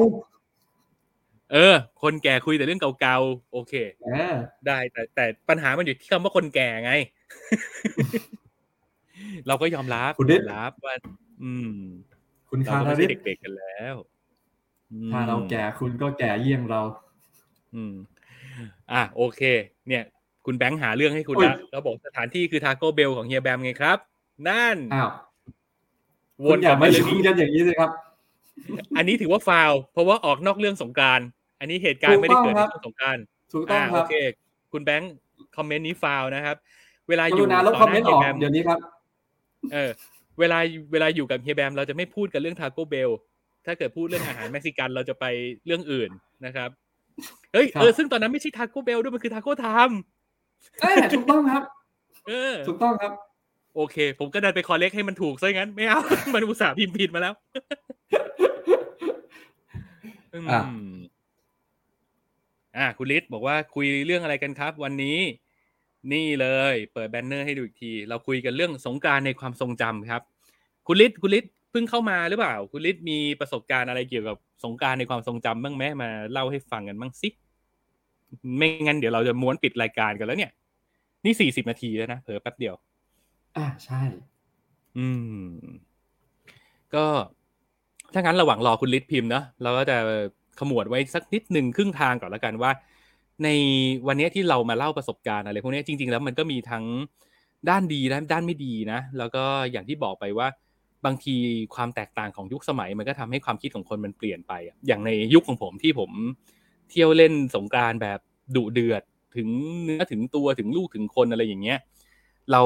[1.51, 4.35] เออ คนแก่คุยแต่เรื่องเก่าๆโอเคๆเออ
[4.67, 6.91] ได้ แต่แต่ปัญหามันอยู่ที่คำว่าคนแก่ไง
[9.47, 10.95] เราก็ยอมรับคุณยฤอทมธิ์รับว่า
[11.43, 11.69] อืม
[12.49, 13.95] คุณเราคาก็ราไม่ริใช่ศเด็กๆกันแล้ว
[14.91, 16.81] อืมถ้าเราแก่คุณก็แก่เยี่ยงเรา
[17.75, 17.95] อืม
[18.91, 19.41] อะโอเค
[19.87, 20.03] เนี่ย
[20.45, 23.97] คุณแบงค์หาเรื่องให้คุณอุ๊ยละแล้วบอกสถานที่คือทาโก้เบลของเฮียแบมไงครับ
[24.47, 25.09] นั่นอ้าว
[26.43, 27.91] วคุณนอกย่าลับมามาเรื่ยุ่องงนี้กันอย่างนี้สิครับ
[28.97, 31.19] อันนี้ถือว่าฟาวล์เพราะว่าออกนอกเรื่องสงกราร
[31.59, 33.17] อันนี้เหตุการณ์ไม่ได้เกิดในช่วงสงกราร
[33.53, 34.13] ถูกต้องอ่าคโอรับเค
[34.73, 35.13] คุณแบงค์
[35.57, 36.55] คอมเมนต์นี้ฟาวล์นะครับ
[37.09, 38.79] เวลากอรุยู่ณาลบต่คอมเมนต์หอน้าอกเฮียแบมเดี๋ยวนี้ครับ
[39.73, 39.91] เออ
[40.39, 40.59] เวลา
[40.91, 43.09] เวลาอยู่กับเฮียแบมเราจะไม่พูดกันเรื่องทาโก้เบล
[43.65, 45.25] ถ้าเกิดพูดเรื่องอาหารเม็กซิกันเราจะไป
[45.65, 46.09] เรื่องอื่น
[46.45, 46.69] นะครับ
[47.53, 49.99] เฮ้ยครับเออซึ่งตอนนั้นไม่ใช่ทาโก้เบลด้วยมันคือทาโก้ไทม์
[50.81, 51.63] เอ้ยถูกต้องครับ
[52.27, 53.11] เออ ถูกต้องครับ
[53.75, 55.99] โอเค ผมก็ดันไปคอลเลกให้มันถูกซะงั้นไม่เอา
[56.33, 57.33] มันอุตส่าห์พิมพ์ผิดมาแล้ว
[60.33, 60.61] อืมอะ
[62.77, 65.17] อ่าคุณลิศบอกว่าคุยเรื่องอะไรกันครับ วันนี้
[66.13, 70.21] นี่เลย เปิดแบนเนอร์ให้ดูอีกที เราคุยกันเรื่องสงกรารในความทรงจำครับ
[70.87, 77.29] คุณลิศคุณลิศเพิ่งเข้ามาหรือเปล่า คุณลิศมีประสบการณ์อะไรเกี่ยวกับ สงกรารในความทรงจำบ้างไหมมาเล่าให้ฟังกันบ้างสิ
[78.57, 80.51] ไม่งั้นเดี๋ยวเราจะม้วนปิดรายการกันแล้วเนี่ย
[81.25, 82.75] นี่สี่สิบนาทีแล้วนะเผลอแป๊บเดียว
[83.57, 84.01] อ่าใช่
[84.97, 85.07] อื
[85.45, 85.53] ม
[86.93, 87.05] ก็
[88.13, 89.97] ถ้างั้นระหว่างรอคุณลิศพิมพ์เนาะเราก็จะ
[90.59, 92.71] ขมวดไว้สักนิดหนึ่งครึ่งทางก่อนแล้วกันว่า
[93.43, 93.49] ใน
[94.07, 96.85] วันนี้ที่เรามาเล่าประสบการณ์อะไรพวกนี้จริง ๆ แล้วมันก็มีทั้ง
[97.69, 100.47] ด้านดีและด้านไม่ดีนะ แล้วก็อย่างที่บอกไปว่า
[101.05, 101.35] บางที
[101.75, 106.11] ความแตกต่างของยุคสมัยมันก็ทำให้ความคิดของคนมันเปลี่ยนไปอะอย่างในยุคของผมที่ผม
[106.89, 108.19] เที่ยวเล่นสงกานต์แบบ
[108.55, 109.03] ดุเดือด
[109.35, 109.49] ถึง
[109.83, 111.79] เนื้อถึงตัวถึงลูกถึงคนอะไรอย่างเงี้ย
[112.51, 112.61] เรา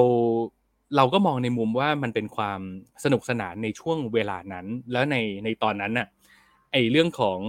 [0.96, 2.60] เราก็มองในมุมว่ามันเป็นความ
[3.04, 6.08] สนุกสนานในช่วงเวลานั้น แล้วในในตอนนั้นน่ะ
[6.72, 7.40] ไอเรื่องของ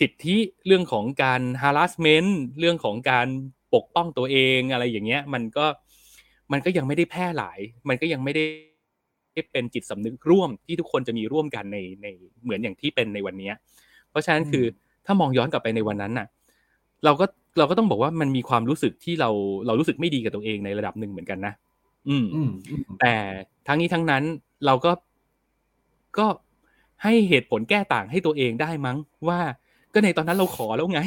[0.00, 3.26] สิทธิเรื่องของการ harassment เรื่องของการ
[3.74, 5.66] ปกป้องตัวเองอะไรอย่างเงี้ย มันก็
[6.52, 7.58] มันก็ยังไม่ได้แพร่หลาย
[7.88, 8.44] มันก็ยังไม่ได้
[9.52, 12.06] เป็นจิตสำนึกร่วมที่ทุกคนจะมีร่วมกันในใน
[12.44, 13.54] เหมือนอย่างที่เป็นในวันเนี้ย
[14.10, 14.64] เพราะฉะนั้นคือ
[15.06, 16.26] ถ้ามองย้อนกลับไปในวันนั้นน่ะ
[17.04, 17.26] เราก็
[17.58, 19.30] เราก็ต้องบอกว่ามันมีความรู้สึกที่เรา
[19.66, 21.54] เรารู้สึกไม่ดีกับตัวเองในระดับหนึ่งเหมือนกันนะ
[22.08, 23.14] อืมอืมอืมแต่
[23.66, 24.22] ทั้งนี้ทั้งนั้น
[24.66, 24.92] เราก็
[26.18, 26.26] ก็
[27.02, 28.96] ให้เหตุผลแก้ต่างให้ตัวเองได้มั้ง
[29.28, 29.40] ว่า
[29.94, 31.00] ก็ในตอนนั้นเราขอแล้วไง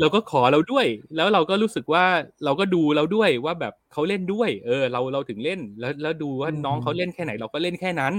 [0.00, 2.04] เราก็ขอเราด้วย แล้วเราก็รู้สึกว่า
[2.44, 8.14] เราก็ดูเราด้วยว่าแบบเขาเล่นด้วย เออ เราเราถึงเล่นแล้วแล้วดูว่าน้องเขาเล่นแค่ไหน เราก็เล่นแค่นั้น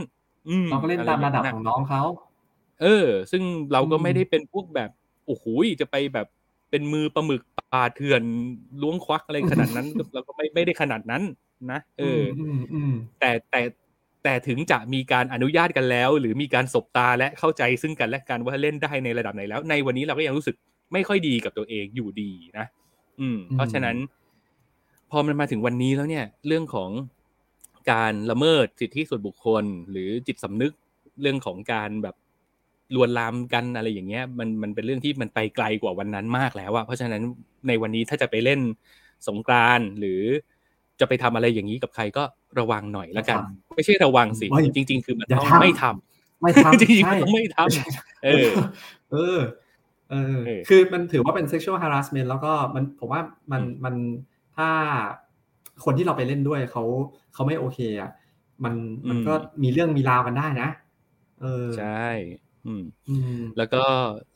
[0.49, 2.01] อืมเราก็เล่นตามระดับอไอย่ขงองนั้นน่ะน้องเขา
[2.82, 3.43] เออ ซึ่ง
[3.74, 4.89] เราก็อืมไม่ได้เป็นพวกแบบ
[5.26, 5.45] โอ้โห
[5.82, 6.28] จะไปแบบ
[6.70, 8.24] เป็นมือปลาหมึกปลาเถื่อน
[8.82, 11.24] ล้วงควักอะไรขนาดนั้นเราก็ไม่ไม่ได้ขนาดนั้น
[11.72, 13.62] นะเออออืมอืมแต่แต่
[14.24, 20.55] แต่ถึงจะมีการอนุญาตกันแล้ว หรือมีการสบตาและเข้าใจซึ่งกันและกันว่าเล่นได้ในระดับไหนแล้ว ในวันนี้เราก็ยังรู้สึก
[20.94, 22.66] ไม่ค่อยดีกับตัวเองอยู่ดีนะ
[23.20, 23.96] อืม เพราะฉะนั้น
[25.12, 26.89] พอมันมาถึงวันนี้แล้วเนี่ย เรื่องของ
[27.92, 30.74] การละเมิดสิทธิส่วนบุคคล หรือจิตสำนึก
[31.22, 32.16] เรื่องของการแบบ
[32.96, 37.22] ลวนลามกันอะไรอย่างเงี้ย มันมันเป็นเรื่องที่มันไปไกลกว่าวันนั้นมากแล้วอะเพราะฉะนั้น
[37.68, 38.60] ในวันนี้ถ้าจะไปเล่น
[39.28, 40.22] สงกรานต์หรือ
[41.00, 42.24] จะไปทำอะไรอย่างนี้กับใครก็
[42.60, 43.38] ระวังหน่อยละกัน
[43.76, 48.48] ไม่ใช่ระวังสิไม่จริง ๆ คือมันอย่าต้องทำไม่ทำไม่ทำจริงๆใช่ต้องไม่ทำเออ
[49.12, 49.39] เออ
[50.12, 53.95] เออเออคือมันถือว่าเป็น sexual harassment แล้วก็มันผมว่ามันอืมมัน
[54.57, 54.70] ถ้า
[55.84, 56.84] คนที่เราไปเล่นด้วยเขา
[57.34, 58.12] เขาไม่โอเคอะ
[58.64, 58.74] มัน
[59.09, 59.34] มันก็
[59.64, 60.70] มีเรื่องมีราวกันได้นะ
[61.41, 62.07] เออใช่
[62.66, 63.84] อืมอืมแล้วก็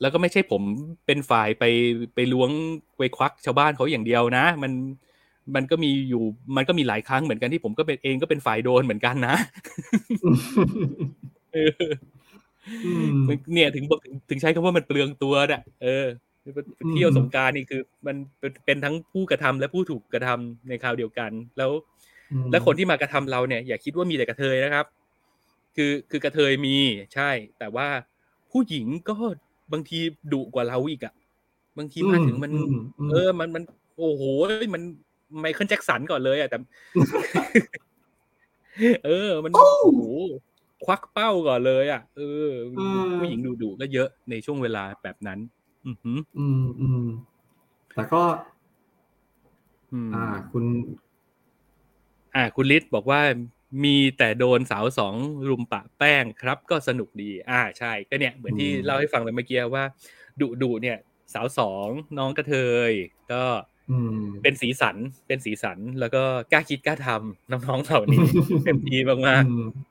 [0.02, 0.62] แล้วก็ไม่ใช่ผม
[1.06, 1.64] เป็นฝ่ายไป
[2.16, 2.50] ไปล้วง
[2.98, 4.72] ไปควักชาวบ้านเขาอย่างเดียวนะ มัน
[5.56, 6.24] มันก็มีอยู่
[6.58, 9.36] มันก็มีหลายครั้งเหมือนกันที่ผมก็เป็นเองก็เป็นฝ่ายโดนเหมือนกันนะ
[12.66, 16.06] เอออืมเนี่ยถึงบอกถึงถึงใช้คำว่ามันเปลืองตัวน่ะเออ
[16.92, 21.72] เที่ยวสงกรารนี่คือ มันเป็นเป็นทั้งผู้กระทำและผู้ถูกกระทำในคราวเดียวกัน แล้ว
[22.32, 24.86] อืมและคนที่มากระทำเราเนี่ย อย่าคิดว่ามีแต่กระเทยนะครับ
[25.76, 26.76] คือคือกระเทยมี
[27.16, 27.88] ใช่ แต่ว่า
[28.52, 29.16] ผู้หญิงก็
[29.74, 30.00] บางที
[30.34, 31.14] ดุกว่าเราอีกอะ
[31.78, 33.64] บางทีมาถึงมันอืมเออ มันมัน
[33.98, 34.24] โอ้โห
[34.74, 34.82] มัน
[35.40, 36.58] ไมเคิลแจ็คสันก่อนเลยอะแต่
[39.06, 40.02] เออ มันโอ้โห
[40.84, 42.50] ควักเป้าก่อนเลยอะเออ
[43.18, 45.40] ผู้หญิงดุดุๆก็เยอะในช่วงเวลาแบบนั้น
[45.86, 47.04] อือหืออืมอืม
[47.94, 48.24] แต่ก็
[49.92, 50.66] อืมอ่า คุณ
[52.36, 53.22] อ่า คุณลิศบอกว่า
[53.84, 55.16] มีแต่โดนสาวสอง
[55.50, 59.84] รุมปะแป้งครับ ก็สนุกดี อ่าใช่ ก็เนี่ยเหมือนที่อืมเล่าให้ฟังไปเมื่อกี้ว่า
[60.42, 60.98] ดุดุเนี่ย
[61.34, 62.56] สาวสองน้องกระเท
[62.90, 62.92] ย
[63.32, 63.44] ก็
[63.90, 64.96] อืมเป็นสีสัน
[65.28, 68.28] เป็นสีสันแล้วก็กล้าคิดกล้าทำน้องๆเหล่านี้
[68.64, 69.86] เต็มที่มากอืมๆอืมอืม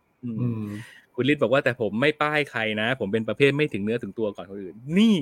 [1.14, 5.16] คุณฤทธิ์บอกว่าแต่ผมไม่ป้ายใครนะ ผมเป็นประเภทไม่ถึงเนื้อถึงตัวก่อนคนอื่น นี่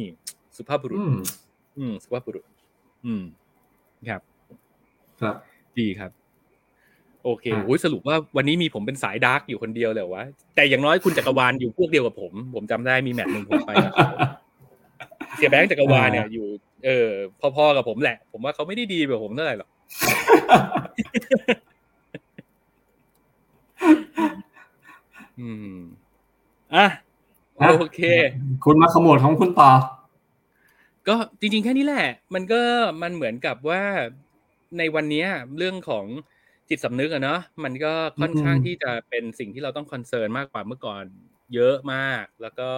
[0.56, 1.20] สุภาพบุรุษ อืม
[1.78, 2.44] อืมสุภาพบุรุษ
[3.06, 3.22] อืม
[4.08, 4.20] ครับ
[5.20, 5.36] ครับ
[5.78, 6.10] ดีครับ
[7.24, 10.24] โอเคอะโอ้ยสรุปว่าวันนี้มีผมเป็นสาย dark อยู่คนเดียวเลยวะ
[10.56, 14.10] แต่อย่างน้อยคุณจักรวาลอยู่พวกเดียวกับผม ผมจำได้มี match หนึ่งผมไปกับเขา
[15.36, 16.46] เสี่ยแบงค์จักรวาลเนี่ยอยู่
[16.86, 17.08] เออ
[17.56, 19.68] พอๆกับผมแหละ ผมว่าเขาไม่ได้ดีแบบผมเท่าไหร่หรอก
[25.40, 25.78] อืม
[26.74, 26.86] อะ
[27.60, 28.00] อะโอเค
[28.64, 29.70] คุณมาขโมยของคุณต่อ
[31.08, 32.60] ก็จริง ๆ แค่นี้แหละ มันก็
[33.02, 33.82] มันเหมือนกับว่า
[34.78, 35.28] ในวันเนี้ย
[35.58, 36.06] เรื่องของ
[36.68, 41.04] จิตสำนึกอะเนาะมันก็ค่อนข้างอืมที่จะเป็นสิ่งที่เราต้องคอนเซิร์นมากกว่าเมื่อก่อน
[41.54, 42.70] เยอะมาก แล้วก็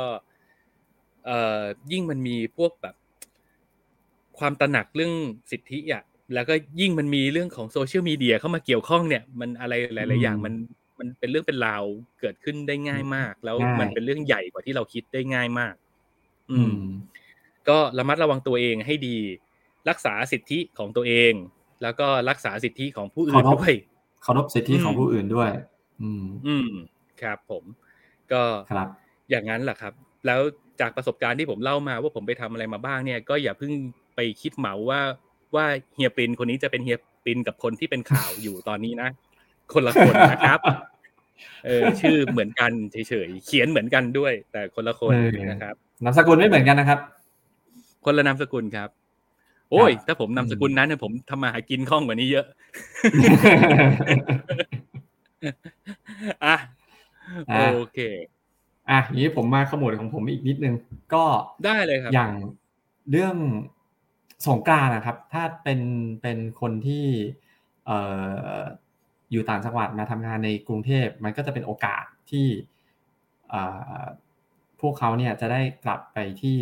[1.24, 2.94] เอ่อยิ่งมันมีพวกแบบ
[4.38, 5.12] ความตระหนักเรื่อง
[5.50, 6.02] สิทธิอะ
[6.34, 10.54] แล้วก็ยิ่งมันมีเรื่องของโซเชียลมีเดียเข้ามาเกี่ยวข้องเนี่ย มันอะไรหลาย ๆ อย่างมัน
[10.98, 11.84] มันเป็นเรื่องเป็นราว
[12.20, 15.74] เกิดขึ้นได้ง่ายมาก แล้วง่ายมันเป็นเรื่องใหญ่กว่าที่เราคิดได้ง่ายมาก
[16.50, 16.80] อือืมม
[17.68, 19.16] ก็ระมัดระวังตัวเองให้ดี
[19.88, 21.32] รักษาสิทธิของตัวเอง
[21.82, 23.74] แล้วก็รักษาสิทธิของผู้อื่นเคารพด้วย
[24.22, 25.50] เคารพสิทธิอืมของผู้อื่นด้วย
[26.02, 26.70] อืม อืม
[27.22, 27.64] ครับ ผม
[28.32, 28.42] ก็
[28.72, 28.88] ครับ
[29.30, 29.92] อย่างนั้นแหละครับ
[30.26, 30.40] แล้ว
[30.80, 33.72] จากประสบการณ์ที่ผมเล่ามาว่าผมไปทำอะไรมาบ้างเนี่ย ก็อย่าเพิ่ง
[34.16, 35.00] ไปคิดเหมาว่า
[35.54, 39.08] ว่าเฮียปรินคนนี้จะเป็นเฮียปรินกับคนที่เป็นข่าวอยู่ตอนนี้นะ
[39.72, 40.60] คนละคนนะครับ
[41.66, 42.96] เออชื่อเหมือนกันเฉ
[43.26, 46.98] ยๆเขียนเหมือนกันด้วย แต่คนละคนเออนะครับนามสกุลไม่เหมือนกันนะครับ
[48.04, 48.88] คนละนามสกุลครับ
[49.70, 52.46] โอ้ยครับถ้าผมนามสกุลนั้นเนี่ยผมทำมาหากินคล่องกว่านี้เยอะ
[56.44, 56.56] อะ
[57.52, 57.98] อะโอเค
[58.90, 60.74] อะอย่างนี้ผมมาขโมยของผมอีกนิดนึง
[61.14, 61.24] ก็
[61.64, 62.32] ได้เลยครับ อย่าง
[63.10, 63.36] เรื่อง
[64.46, 65.80] สงกรานต์นะครับ ถ้าเป็น
[66.22, 67.06] เป็นคนที่
[67.86, 67.98] เอ่
[68.56, 68.60] อ
[69.34, 72.46] อยู่ต่างจังหวัดมาทำงานในกรุงเทพมันก็จะเป็นโอกาสที่
[73.48, 73.62] เอ่
[74.00, 74.04] อ
[74.80, 76.58] พวกเขาเนี่ยจะได้กลับไปที่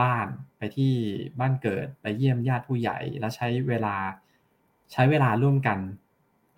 [0.00, 0.26] บ้าน
[0.58, 0.92] ไปที่
[1.40, 3.96] บ้านเกิดไปเยี่ยมญาติผู้ใหญ่ แล้วใช้เวลา
[4.92, 5.78] ใช้เวลาร่วมกัน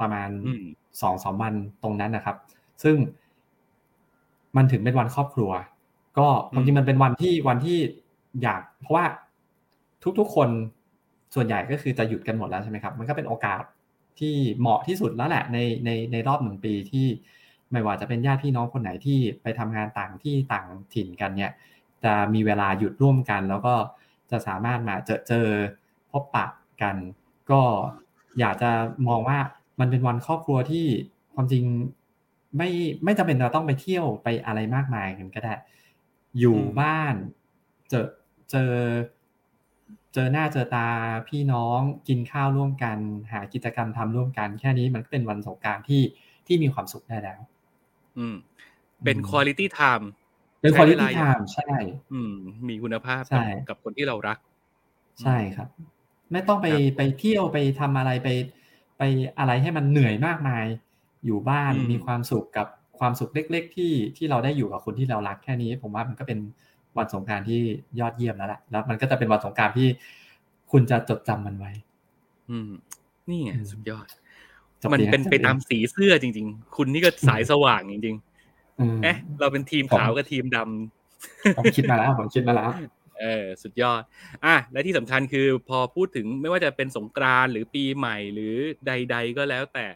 [0.01, 0.64] ประมาณอืม
[1.03, 2.36] สองสามวันตรงนั้นนะครับ
[2.82, 2.97] ซึ่ง
[4.57, 5.51] มันถึงเป็นวันครอบครัว
[6.18, 7.78] ก็ความจริงมันเป็นวันที่วันที่
[8.43, 9.05] อยาก เพราะว่า
[10.18, 10.49] ทุกๆคน
[11.34, 13.62] ส่วนใหญ่ก็คือจะหยุดกันหมดแล้วใช่ไหมครับ มันก็เป็นโอกาส
[14.21, 17.07] ที่เหมาะที่สุดแล้วแหละในในในรอบหนึ่งปีที่
[17.73, 21.53] ไม่ว่าจะเป็นญาติพี่น้องคนไหนที่ไปทำงานต่างที่ต่างถิ่นกันเนี่ย
[22.05, 23.75] จะมีเวลาหยุดร่วมกัน แล้วก็
[24.31, 25.47] จะสามารถมาเจอเจอ
[26.11, 26.47] พบปะ
[26.83, 26.97] กัน
[27.51, 27.62] ก็
[28.41, 28.71] อยากจะ
[29.09, 29.39] มองว่า
[29.81, 30.87] มันเป็นวันครอบครัวที่
[31.35, 31.64] ความจริง
[32.57, 32.71] ไม่
[33.05, 35.55] ไม่จำเป็นเราต้องไปเที่ยวไปอะไรมากมายกันก็ได้
[36.39, 37.14] อยู่อืมบ้าน
[37.89, 38.07] เจอ
[38.51, 38.73] เจอ
[40.14, 40.88] เจอหน้าเจอตา
[41.28, 42.98] พี่น้องกินข้าวร่วมกัน
[43.32, 46.02] หากิจกรรมทำร่วมกัน แค่นี้มันก็เป็นวันสงกรารที่
[46.46, 47.40] ที่มีความสุขได้แล้ว
[48.18, 48.36] อืม
[49.04, 50.04] เป็น quality time
[50.61, 51.74] เป็นใช้ quality เวลาอย่าง time ใช่
[52.12, 52.34] อืม
[52.68, 54.38] มีคุณภาพใช่กับกับคนที่เรารัก
[55.22, 55.68] ใช่ครับ
[56.32, 58.28] ไม่ต้องไปครับไปเที่ยวไปทำอะไรไป
[58.98, 59.02] ไป
[59.38, 60.66] อะไรให้มันเหนื่อยมากมาย
[61.24, 62.66] อยู่บ้านอืมมีความสุขกับ
[62.98, 66.38] ความสุขเล็ก ๆ ที่ที่เราได้อยู่กับคนที่เรารักแค่นี้ ผมว่ามันก็เป็น
[66.97, 67.61] วันสงกรารที่
[68.01, 69.88] ยอดเยี่ยมแล้วแหละแล้วมันก็จะเป็นวันสงกรารที่
[70.70, 71.72] คุณจะจดจำมันไว้
[72.51, 72.70] อืม
[73.28, 74.07] นี่ไงอืมสุดยอด
[74.82, 78.16] จบมันดีะเป็นจบไปดีตามสีเสื้อจริง ๆ คุณนี่ก็สายสว่างจริง
[78.80, 82.70] อืมๆเอ๊ะ เราเป็นทีมผมขาวกับทีมดำผมคิดมาแล้วผมคิดมาแล้ว
[83.20, 84.03] เออสุดยอด
[84.45, 88.55] อะและที่สำคัญคือพอพูดถึงไม่ว่าจะเป็นสงกรานต์หรือปีใหม่หรือ
[88.86, 89.86] ใด ๆ ก็แล้วแต่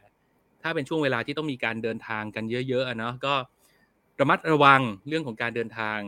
[0.62, 3.34] ถ้าเป็นช่วงเวลาที่ต้องมีการเดินทางกันเยอะๆอะเนาะก็
[4.20, 5.98] ระมัดระวังเรื่องของการเดินทาง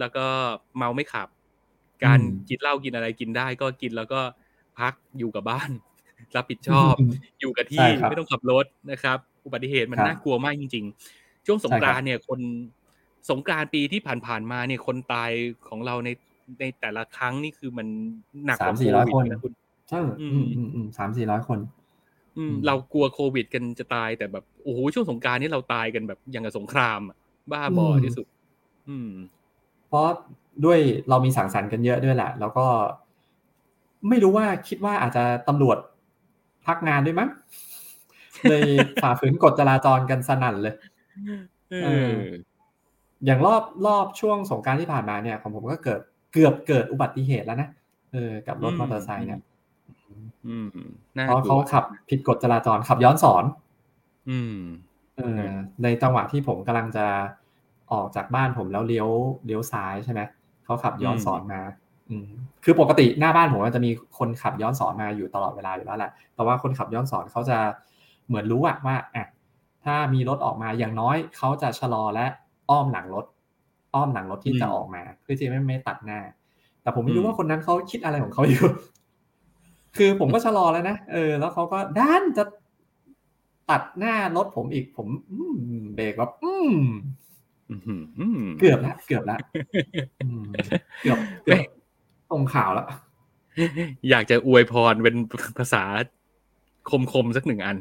[0.00, 0.26] แล้วก็
[0.76, 1.28] เมาไม่ขับ
[2.04, 4.20] การอืมกินเหล้ากินอะไรกินได้ ก็กินแล้วก็
[4.78, 5.70] พักอยู่กับบ้าน
[6.36, 6.94] รับผิดชอบ
[7.40, 10.84] อยู่กับใช่ที่ครับไม่ต้องขับรถนะครับ อุบัติเหตุมันครับน่ากลัวมากจริง
[11.14, 12.40] ๆ ช่วงสงกรานต์ใช่ครับเนี่ยคน
[13.30, 15.30] สงกรานต์ปีที่ผ่านๆมาเนี่ยคนตาย
[15.68, 16.08] ของเราใน
[16.60, 17.86] ในแต่ละครั้งนี่คือมัน
[18.46, 19.52] หนักกสามว่าสี่ร้อยโวิดคนนะคุณ
[19.88, 21.58] ใช่อือืมมอืมอืมสามสี่ร้อยคน
[22.38, 27.16] อืมอืม เรากลัวโควิดกันจะตายแต่แบบโอ้โหช่วงสงกรารนี่เราตายกันแบบอย่างกับสงครามอะ
[27.52, 28.26] บ้าบอที่สุด
[28.88, 29.08] อืม
[29.88, 30.06] เพราะ
[30.64, 30.78] ด้วย
[31.08, 32.66] เรามีสังสรรค์กันเยอะด้วยแหละ แล้วก็
[34.08, 35.78] ไม่รู้ว่าคิดว่าอาจจะตำรวจ
[36.66, 37.30] พักงานด้วยมั้ง
[38.48, 38.62] เลย
[39.02, 40.74] ฝ่าฝืนกฎจราจรกันสนั่นเลย
[41.70, 42.20] เอเอออ
[43.24, 46.00] อย่างรอบรอบช่วงสงกรารที่ผ่านมาเนี่ย ของผมก็เกิด
[46.32, 47.68] เกือบเกิดอุบัติเหตุแล้วนะ
[48.12, 49.40] เออกับรถอืมมอเตอร์ไซค์เนี่ย
[50.46, 50.68] อืม
[51.18, 53.44] น่าเพราะกลัเขาวขับผิดกฎจราจรขับย้อนสอน
[54.30, 54.58] อืม
[55.16, 55.42] เออ
[55.82, 57.06] ในจังหวะที่ผมกำลังจะ
[57.92, 59.08] ออกจากบ้านผมแล้วเลี้ยว
[59.46, 60.20] เลี้ยวซ้ายใช่ไหม
[60.64, 61.60] เขาขับย้อนอืมสอนมา
[62.10, 62.28] อืม
[62.64, 67.58] คือปกติหน้าบ้านผมมันจะมีคนขับย้อนสอนมาอยู่ตลอดเวลาอยู่แล้วแหละ แต่ว่าคนขับย้อนสอนเขาจะ
[68.26, 69.26] เหมือนรู้อะว่าอะ
[69.84, 72.26] ถ้ามีรถออกมาอย่างน้อยเขาจะชะลอและ
[72.70, 73.24] อ้อมหลังรถ
[73.94, 76.18] อ้อมหลังรถที่จะออกมาเพื่อที่ไม่ไม่ตัดหน้า
[76.82, 78.66] แต่ผมไม่รู้ว่าคนนั้นเขาคิดอะไรของเขาอยู่
[79.96, 82.44] คือผมก็ชะลอแล้วนะเออ แล้วเขาก็ด้านจะ
[83.70, 85.36] ตัดหน้ารถผมอีกผมอื
[85.82, 87.25] มเบรกแบบอืมอืมอืม
[88.60, 89.36] เกือบละเกือบละ
[90.24, 90.44] อืม
[91.02, 91.60] เกือบเกือบ
[92.30, 92.86] ตรงข่าวละ
[94.10, 95.16] อยากจะอวยพรเป็น
[95.58, 95.84] ภาษา
[97.12, 97.78] คมๆสักหนึ่งอัน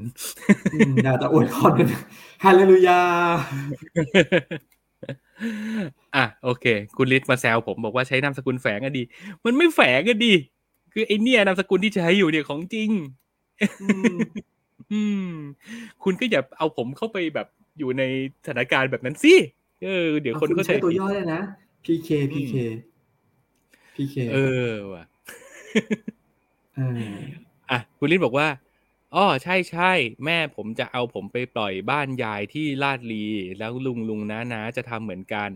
[0.73, 1.87] อืมอยากจะอวยพรเป็น
[2.43, 3.01] ฮาเลลูยา
[6.15, 6.65] อะโอเค
[6.97, 9.03] คุณฤทธิ์มาแซวผมบอกว่าใช้นามสกุลแฝงอะดี
[9.45, 10.33] มันไม่แฝงอะดี
[10.93, 12.89] คือไอเนี่ยนามสกุลที่ใช้อยู่เนี่ยของจริง
[13.81, 14.17] อืม
[14.93, 15.31] อืม
[16.03, 17.47] คุณก็อย่าเอาผมเข้าไปแบบ
[17.79, 18.03] อยู่ใน
[18.45, 19.33] สถานการณ์แบบนั้นสิ
[19.85, 21.41] เออเดี๋ยวคนคุณเข้าใจใช้ตัวผิดย่อเลยนะ
[21.85, 22.53] PK PK
[23.95, 24.37] PK เอ
[24.69, 25.03] อว่ะ
[26.75, 27.09] เออ
[27.71, 28.47] อะคุณลิศบอกว่า
[29.15, 29.91] อ๋อใช่ใช่
[30.25, 33.25] แม่ผมจะเอาผมไปปล่อยบ้านยายที่ลาดลี
[33.59, 35.51] แล้วลุงลุงน้าน้าจะทำเหมือนกัน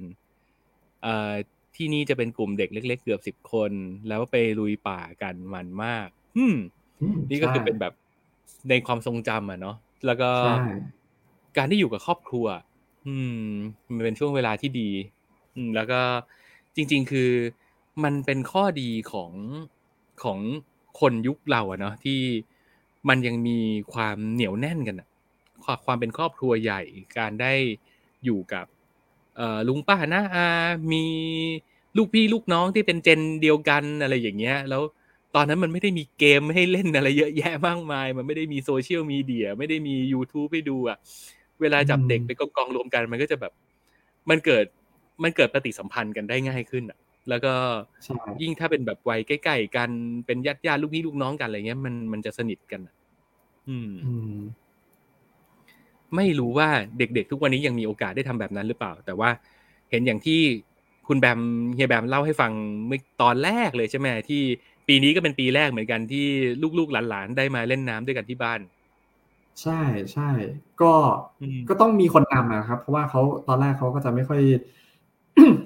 [1.03, 1.31] เอ่อ
[1.75, 3.71] ที่นี่จะเป็นกลุ่มเด็กเล็ก ๆ เกือบสิบคน
[4.07, 6.07] แล้วไปลุยป่ากันมันมาก
[6.37, 6.55] อืม
[7.01, 7.93] อืมนี่ก็คือใช่เป็นแบบ
[8.69, 9.75] ในความทรงจำอะเนาะ
[10.05, 10.55] แล้วก็ใช่
[11.57, 12.47] การที่อยู่กับครอบครัว
[13.09, 13.51] อืม
[13.93, 14.89] มันเป็นช่วงเวลาที่ดี
[15.55, 16.01] อืม แล้วก็
[16.75, 17.31] จริง ๆ คือ
[18.03, 19.31] มันเป็นข้อดีของ
[20.23, 20.39] ของ
[20.99, 22.19] คนยุคเราอะเนาะที่
[23.09, 23.59] มันยังมี
[23.93, 25.07] ความเหนียวแน่นกันอะ
[25.63, 26.81] ความความเป็นครอบครัวใหญ่
[27.17, 27.53] การได้
[28.25, 28.65] อยู่กับ
[29.67, 30.47] ลุงป้าน้าอา
[30.91, 31.05] มี
[31.97, 34.81] ลูกพี่ลูกน้องที่เป็นเจนเดียวกันอะไรอย่างเงี้ย แล้ว
[35.35, 40.97] ตอนนั้นมันไม่ได้มีเกมให้เล่นอะไรเยอะแยะมากมาย มันไม่ได้มีโซเชียลมีเดีย ไม่ได้มี YouTube ให้ดูอะ
[41.61, 43.53] เวลาจับเด็กไปกองกองๆรวมกัน มันก็จะแบบ
[44.29, 44.65] มันเกิด
[45.23, 46.97] มันเกิดปฏิสัมพันธ์กันได้ง่ายขึ้นอะ
[47.29, 47.53] แล้วก็
[48.03, 49.89] ใช่ยิ่งถ้าเป็นแบบวัยใกล้ๆกัน
[50.25, 52.95] เป็นญาติญาติๆลูกพี่ลูกน้องกันอะไรเงี้ยมันมันจะสนิทกันอะ
[53.69, 54.39] อืมอืม
[56.15, 59.29] ไม่รู้ว่าเด็กๆ ทุกวันนี้ยังมีโอกาสได้ทำแบบนั้นหรือเปล่า แต่ว่า
[59.91, 60.41] เห็นอย่างที่
[61.07, 61.39] คุณแบม
[61.75, 62.51] เฮียแบมเล่าให้ฟัง
[62.87, 64.41] เมื่อตอนแรกเลยใช่ไหมที่
[64.87, 66.25] ปีนี้ก็เป็นปีแรกเหมือนกันที่
[66.79, 68.59] ลูกๆหลานๆได้มาเล่นน้ำด้วยกันที่บ้าน
[69.61, 69.81] ใช่
[70.13, 70.29] ใช่
[70.81, 70.93] ก็
[71.41, 74.41] อืมก็ต้องมีคนนำนะครับ เพราะว่าเขาตอนแรกเขาก็จะไม่ค่อย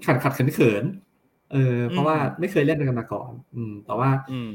[0.05, 4.51] ขัดขัดเขินเขินๆเออเพราะว่าไม่เคยเล่นกันมาก่อน อืม แต่ว่า อืม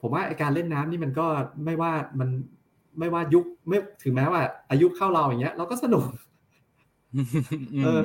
[0.00, 1.26] ผมว่าไอการเล่นน้ำนี่มันก็
[1.64, 2.28] ไม่ว่ามัน
[2.98, 4.40] ไม่ว่ายุคไม่ถึงแม้ว่า
[4.70, 6.04] อายุเข้าเราอย่างเงี้ย เราก็สนุก
[7.84, 8.00] เออ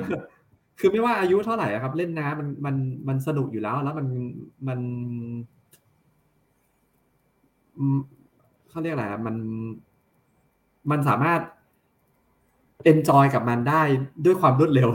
[0.78, 2.76] คือไม่ว่าอายุเท่าไหร่อะครับ เล่นน้ำมันมัน
[3.08, 4.06] มันสนุกอยู่แล้ว แล้วมัน
[4.68, 4.80] มัน
[7.78, 7.98] อืม
[8.70, 9.36] เขาเรียกอะไรอะมัน
[10.90, 11.40] มันสามารถ
[12.92, 13.82] enjoy กับมันได้
[14.24, 14.90] ด้วยความรวดเร็ว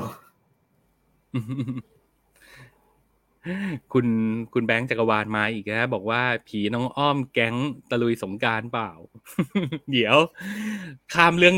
[3.94, 4.06] คุณ
[4.54, 7.54] คุณแบงค์จักรวาลมาอีกนะบอกว่าผีน้องอ้อมแก๊ง
[7.90, 8.92] ตะลุยสงกรานต์เปล่า
[9.92, 10.16] เดี๋ยว
[11.14, 11.56] ข้ามเรื่อง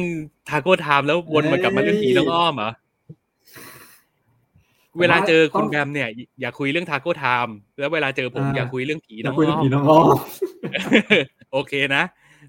[0.50, 2.72] Taco Time แล้ววนมากลับมาเรื่องผีน้องอ้อมเหรอ
[5.00, 6.10] เวลาเจอคุณแบมเนี่ย
[6.42, 10.06] อย่าคุยเรื่อง Taco Time แล้วเวลาเจอผมอย่าคุยเรื่องผีน้องอ้อม คุยผีน้องอ้อม
[11.52, 12.04] โอเคนะ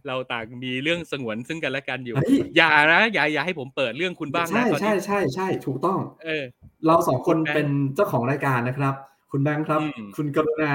[0.09, 6.44] เราต่างมีเรื่องสงวนซึ่งกันและกันอยู่เฮ้ยอย่านะอย่าอย่าให้ผมเปิดเรื่องคุณบ้างใช่นะตอนใช่นี้ใช่ใช่ถูกต้อง เออ
[6.86, 8.94] เราสองคนคุณแบงค์เป็นเจ้าของรายการนะครับ
[9.30, 10.74] คุณแบงค์ครับอืมคุณกรุณา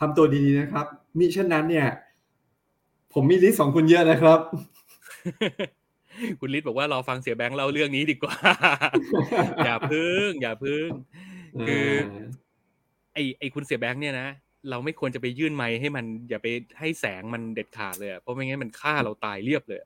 [0.00, 0.86] ทำตัวดีๆนะครับ
[1.18, 1.88] มิเช่นนั้นเนี่ย
[3.14, 4.40] ผมมี list ของคุณเยอะนะครับ
[6.40, 8.36] คุณฤทธิ์บอกว่ารอฟังเสี่ยแบงค์เล่าเรื่องนี้ดีกว่า
[9.64, 10.88] อย่าพึ่ง อย่าพึ่ง
[11.68, 11.86] คือ
[13.14, 14.28] ไอไอคุณเสี่ยแบงค์เนี่ยนะ
[14.70, 16.46] เราไม่ควรจะไปยื่นไมค์ให้มันอย่าไป
[16.78, 19.80] ให้แสงมันเด็ดขาดเลยอะเพราะไม่งั้นมันฆ่าเราตายเรียบเลย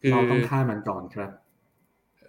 [0.00, 1.30] คือเราต้องฆ่ามันก่อนครับ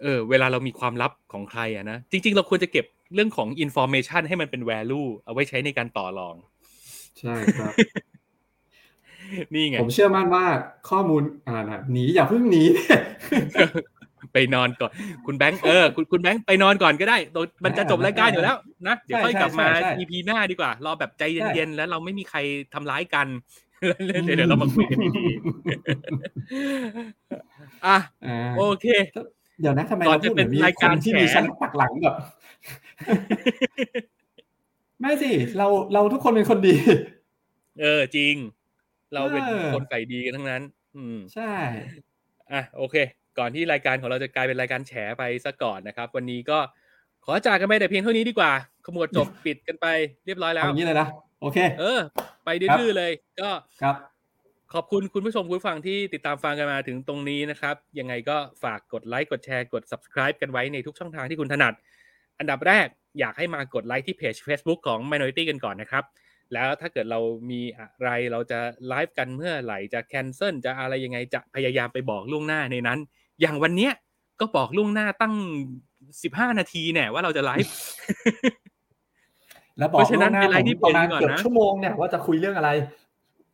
[0.02, 6.36] เออ เวลาเรามีความลับของใครอะนะจริง ๆ เราควรจะเก็บเรื่องของ information ให้มันเป็น value เอาไว้ใช้ในการต่อรอง
[7.20, 7.72] ใช่ครับ
[9.54, 10.44] นี่ไงผมเชื่อมั่นว่า
[10.90, 12.62] ข้อมูลอ่านะหนีอย่าเพิ่งหนี
[14.32, 14.90] ไปนอนก่อน
[15.26, 18.56] คุณแบงค์เออคุณคุณแบงค์ไปนอนก่อนก็ได้โดยมันจะจบรายการอยู่แล้ว
[18.88, 21.22] นะเดี๋ยวค่อยกลับมาใช่ใช่ใช่ EP หน้าดีกว่า รอแบบใจ
[21.54, 22.38] เย็นๆแล้วเราไม่มีใคร
[22.74, 23.26] ทำร้ายกัน
[23.82, 23.88] อื
[24.22, 25.34] มเดี๋ยวเดี๋ยวเรามาคุยกันดีๆ
[27.86, 28.86] อะอ่าโอเค
[29.60, 32.14] เดี๋ยวนะทำไมก่อนเราพูดจะเป็เหมือนนมีรายคการนที่แฉมีชั้นปักหลังแบบ
[35.00, 36.74] ไม่สิ เราเราทุกคนเป็นคนดี
[37.80, 38.34] เออจริง
[39.14, 40.62] เราเป็นเออคนใฝ่ดีกันทั้งนั้น
[40.96, 41.50] อืมใช่
[42.52, 42.96] อะโอเค
[43.38, 46.58] ก่อนที่รายการของเราจะกลายเป็นรายการแฉไปซะก่อนนะครับ วันนี้ก็
[47.24, 48.52] ขอจากกันไปแต่เพียงเท่านี้ดีกว่า
[48.86, 49.86] ขมวดจบปิดกันไป
[50.26, 51.08] เรียบร้อยแล้เอาวอย่างนี้เลยนะ
[51.40, 51.98] โอเค เออ
[52.44, 53.50] ไปดื้อๆเลย ก็
[53.82, 53.96] ครับ
[54.74, 61.74] ขอบคุณคุณผู้ชมคุณผู้ฟังที่ติดตามฟังกันมาถึงตรงนี้นะครับ ยังไงก็ฝากกดไลค์กดแชร์กด subscribe กันไว้ในทุกช่องทางที่คุณถนัด
[62.38, 62.86] อันดับแรก
[63.20, 66.04] อยากให้มากดไลค์ที่เพจ Facebook ของ Minority กันก่อนนะครับ
[66.52, 67.20] แล้วถ้าเกิดเรา
[67.50, 68.58] มีอะไรเราจะ
[68.88, 72.98] ไลฟ์กันเมื่อไหร่จะแคนเซิลจะอะไรยังไงจะพยายามไปบอกล่วงหน้าในนั้น
[73.40, 73.92] อย่างวันเนี้ย
[74.40, 75.34] ก็บอกล่วงหน้าตั้ง
[75.96, 77.74] 15นาทีเนี่ยว่าเราจะไลฟ์
[79.78, 82.70] แล้วบอกเพราะฉะนั้นล่วงหน้าไปไลน์ที่ผมประมาณเพจก่อนเกือบนะชั่วโมงเนี่ยว่าจะคุยเรื่องอะไร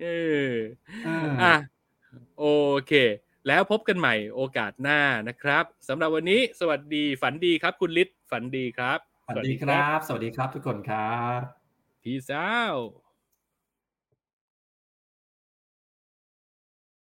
[0.03, 0.07] เอ
[0.49, 0.53] อ
[1.07, 1.55] อ่าอะ
[2.39, 2.45] โอ
[2.87, 2.93] เค
[3.49, 8.99] แล้วพบกันใหม่โอกาสหน้านะครับสำหรับวันนี้สวัสดีฝันดีครับ คุณฤทธิ์ฝันดีครับ
[9.35, 11.41] สวัสดีครับ สวัสดีครับทุกคนครับ
[12.03, 13.08] พีซ out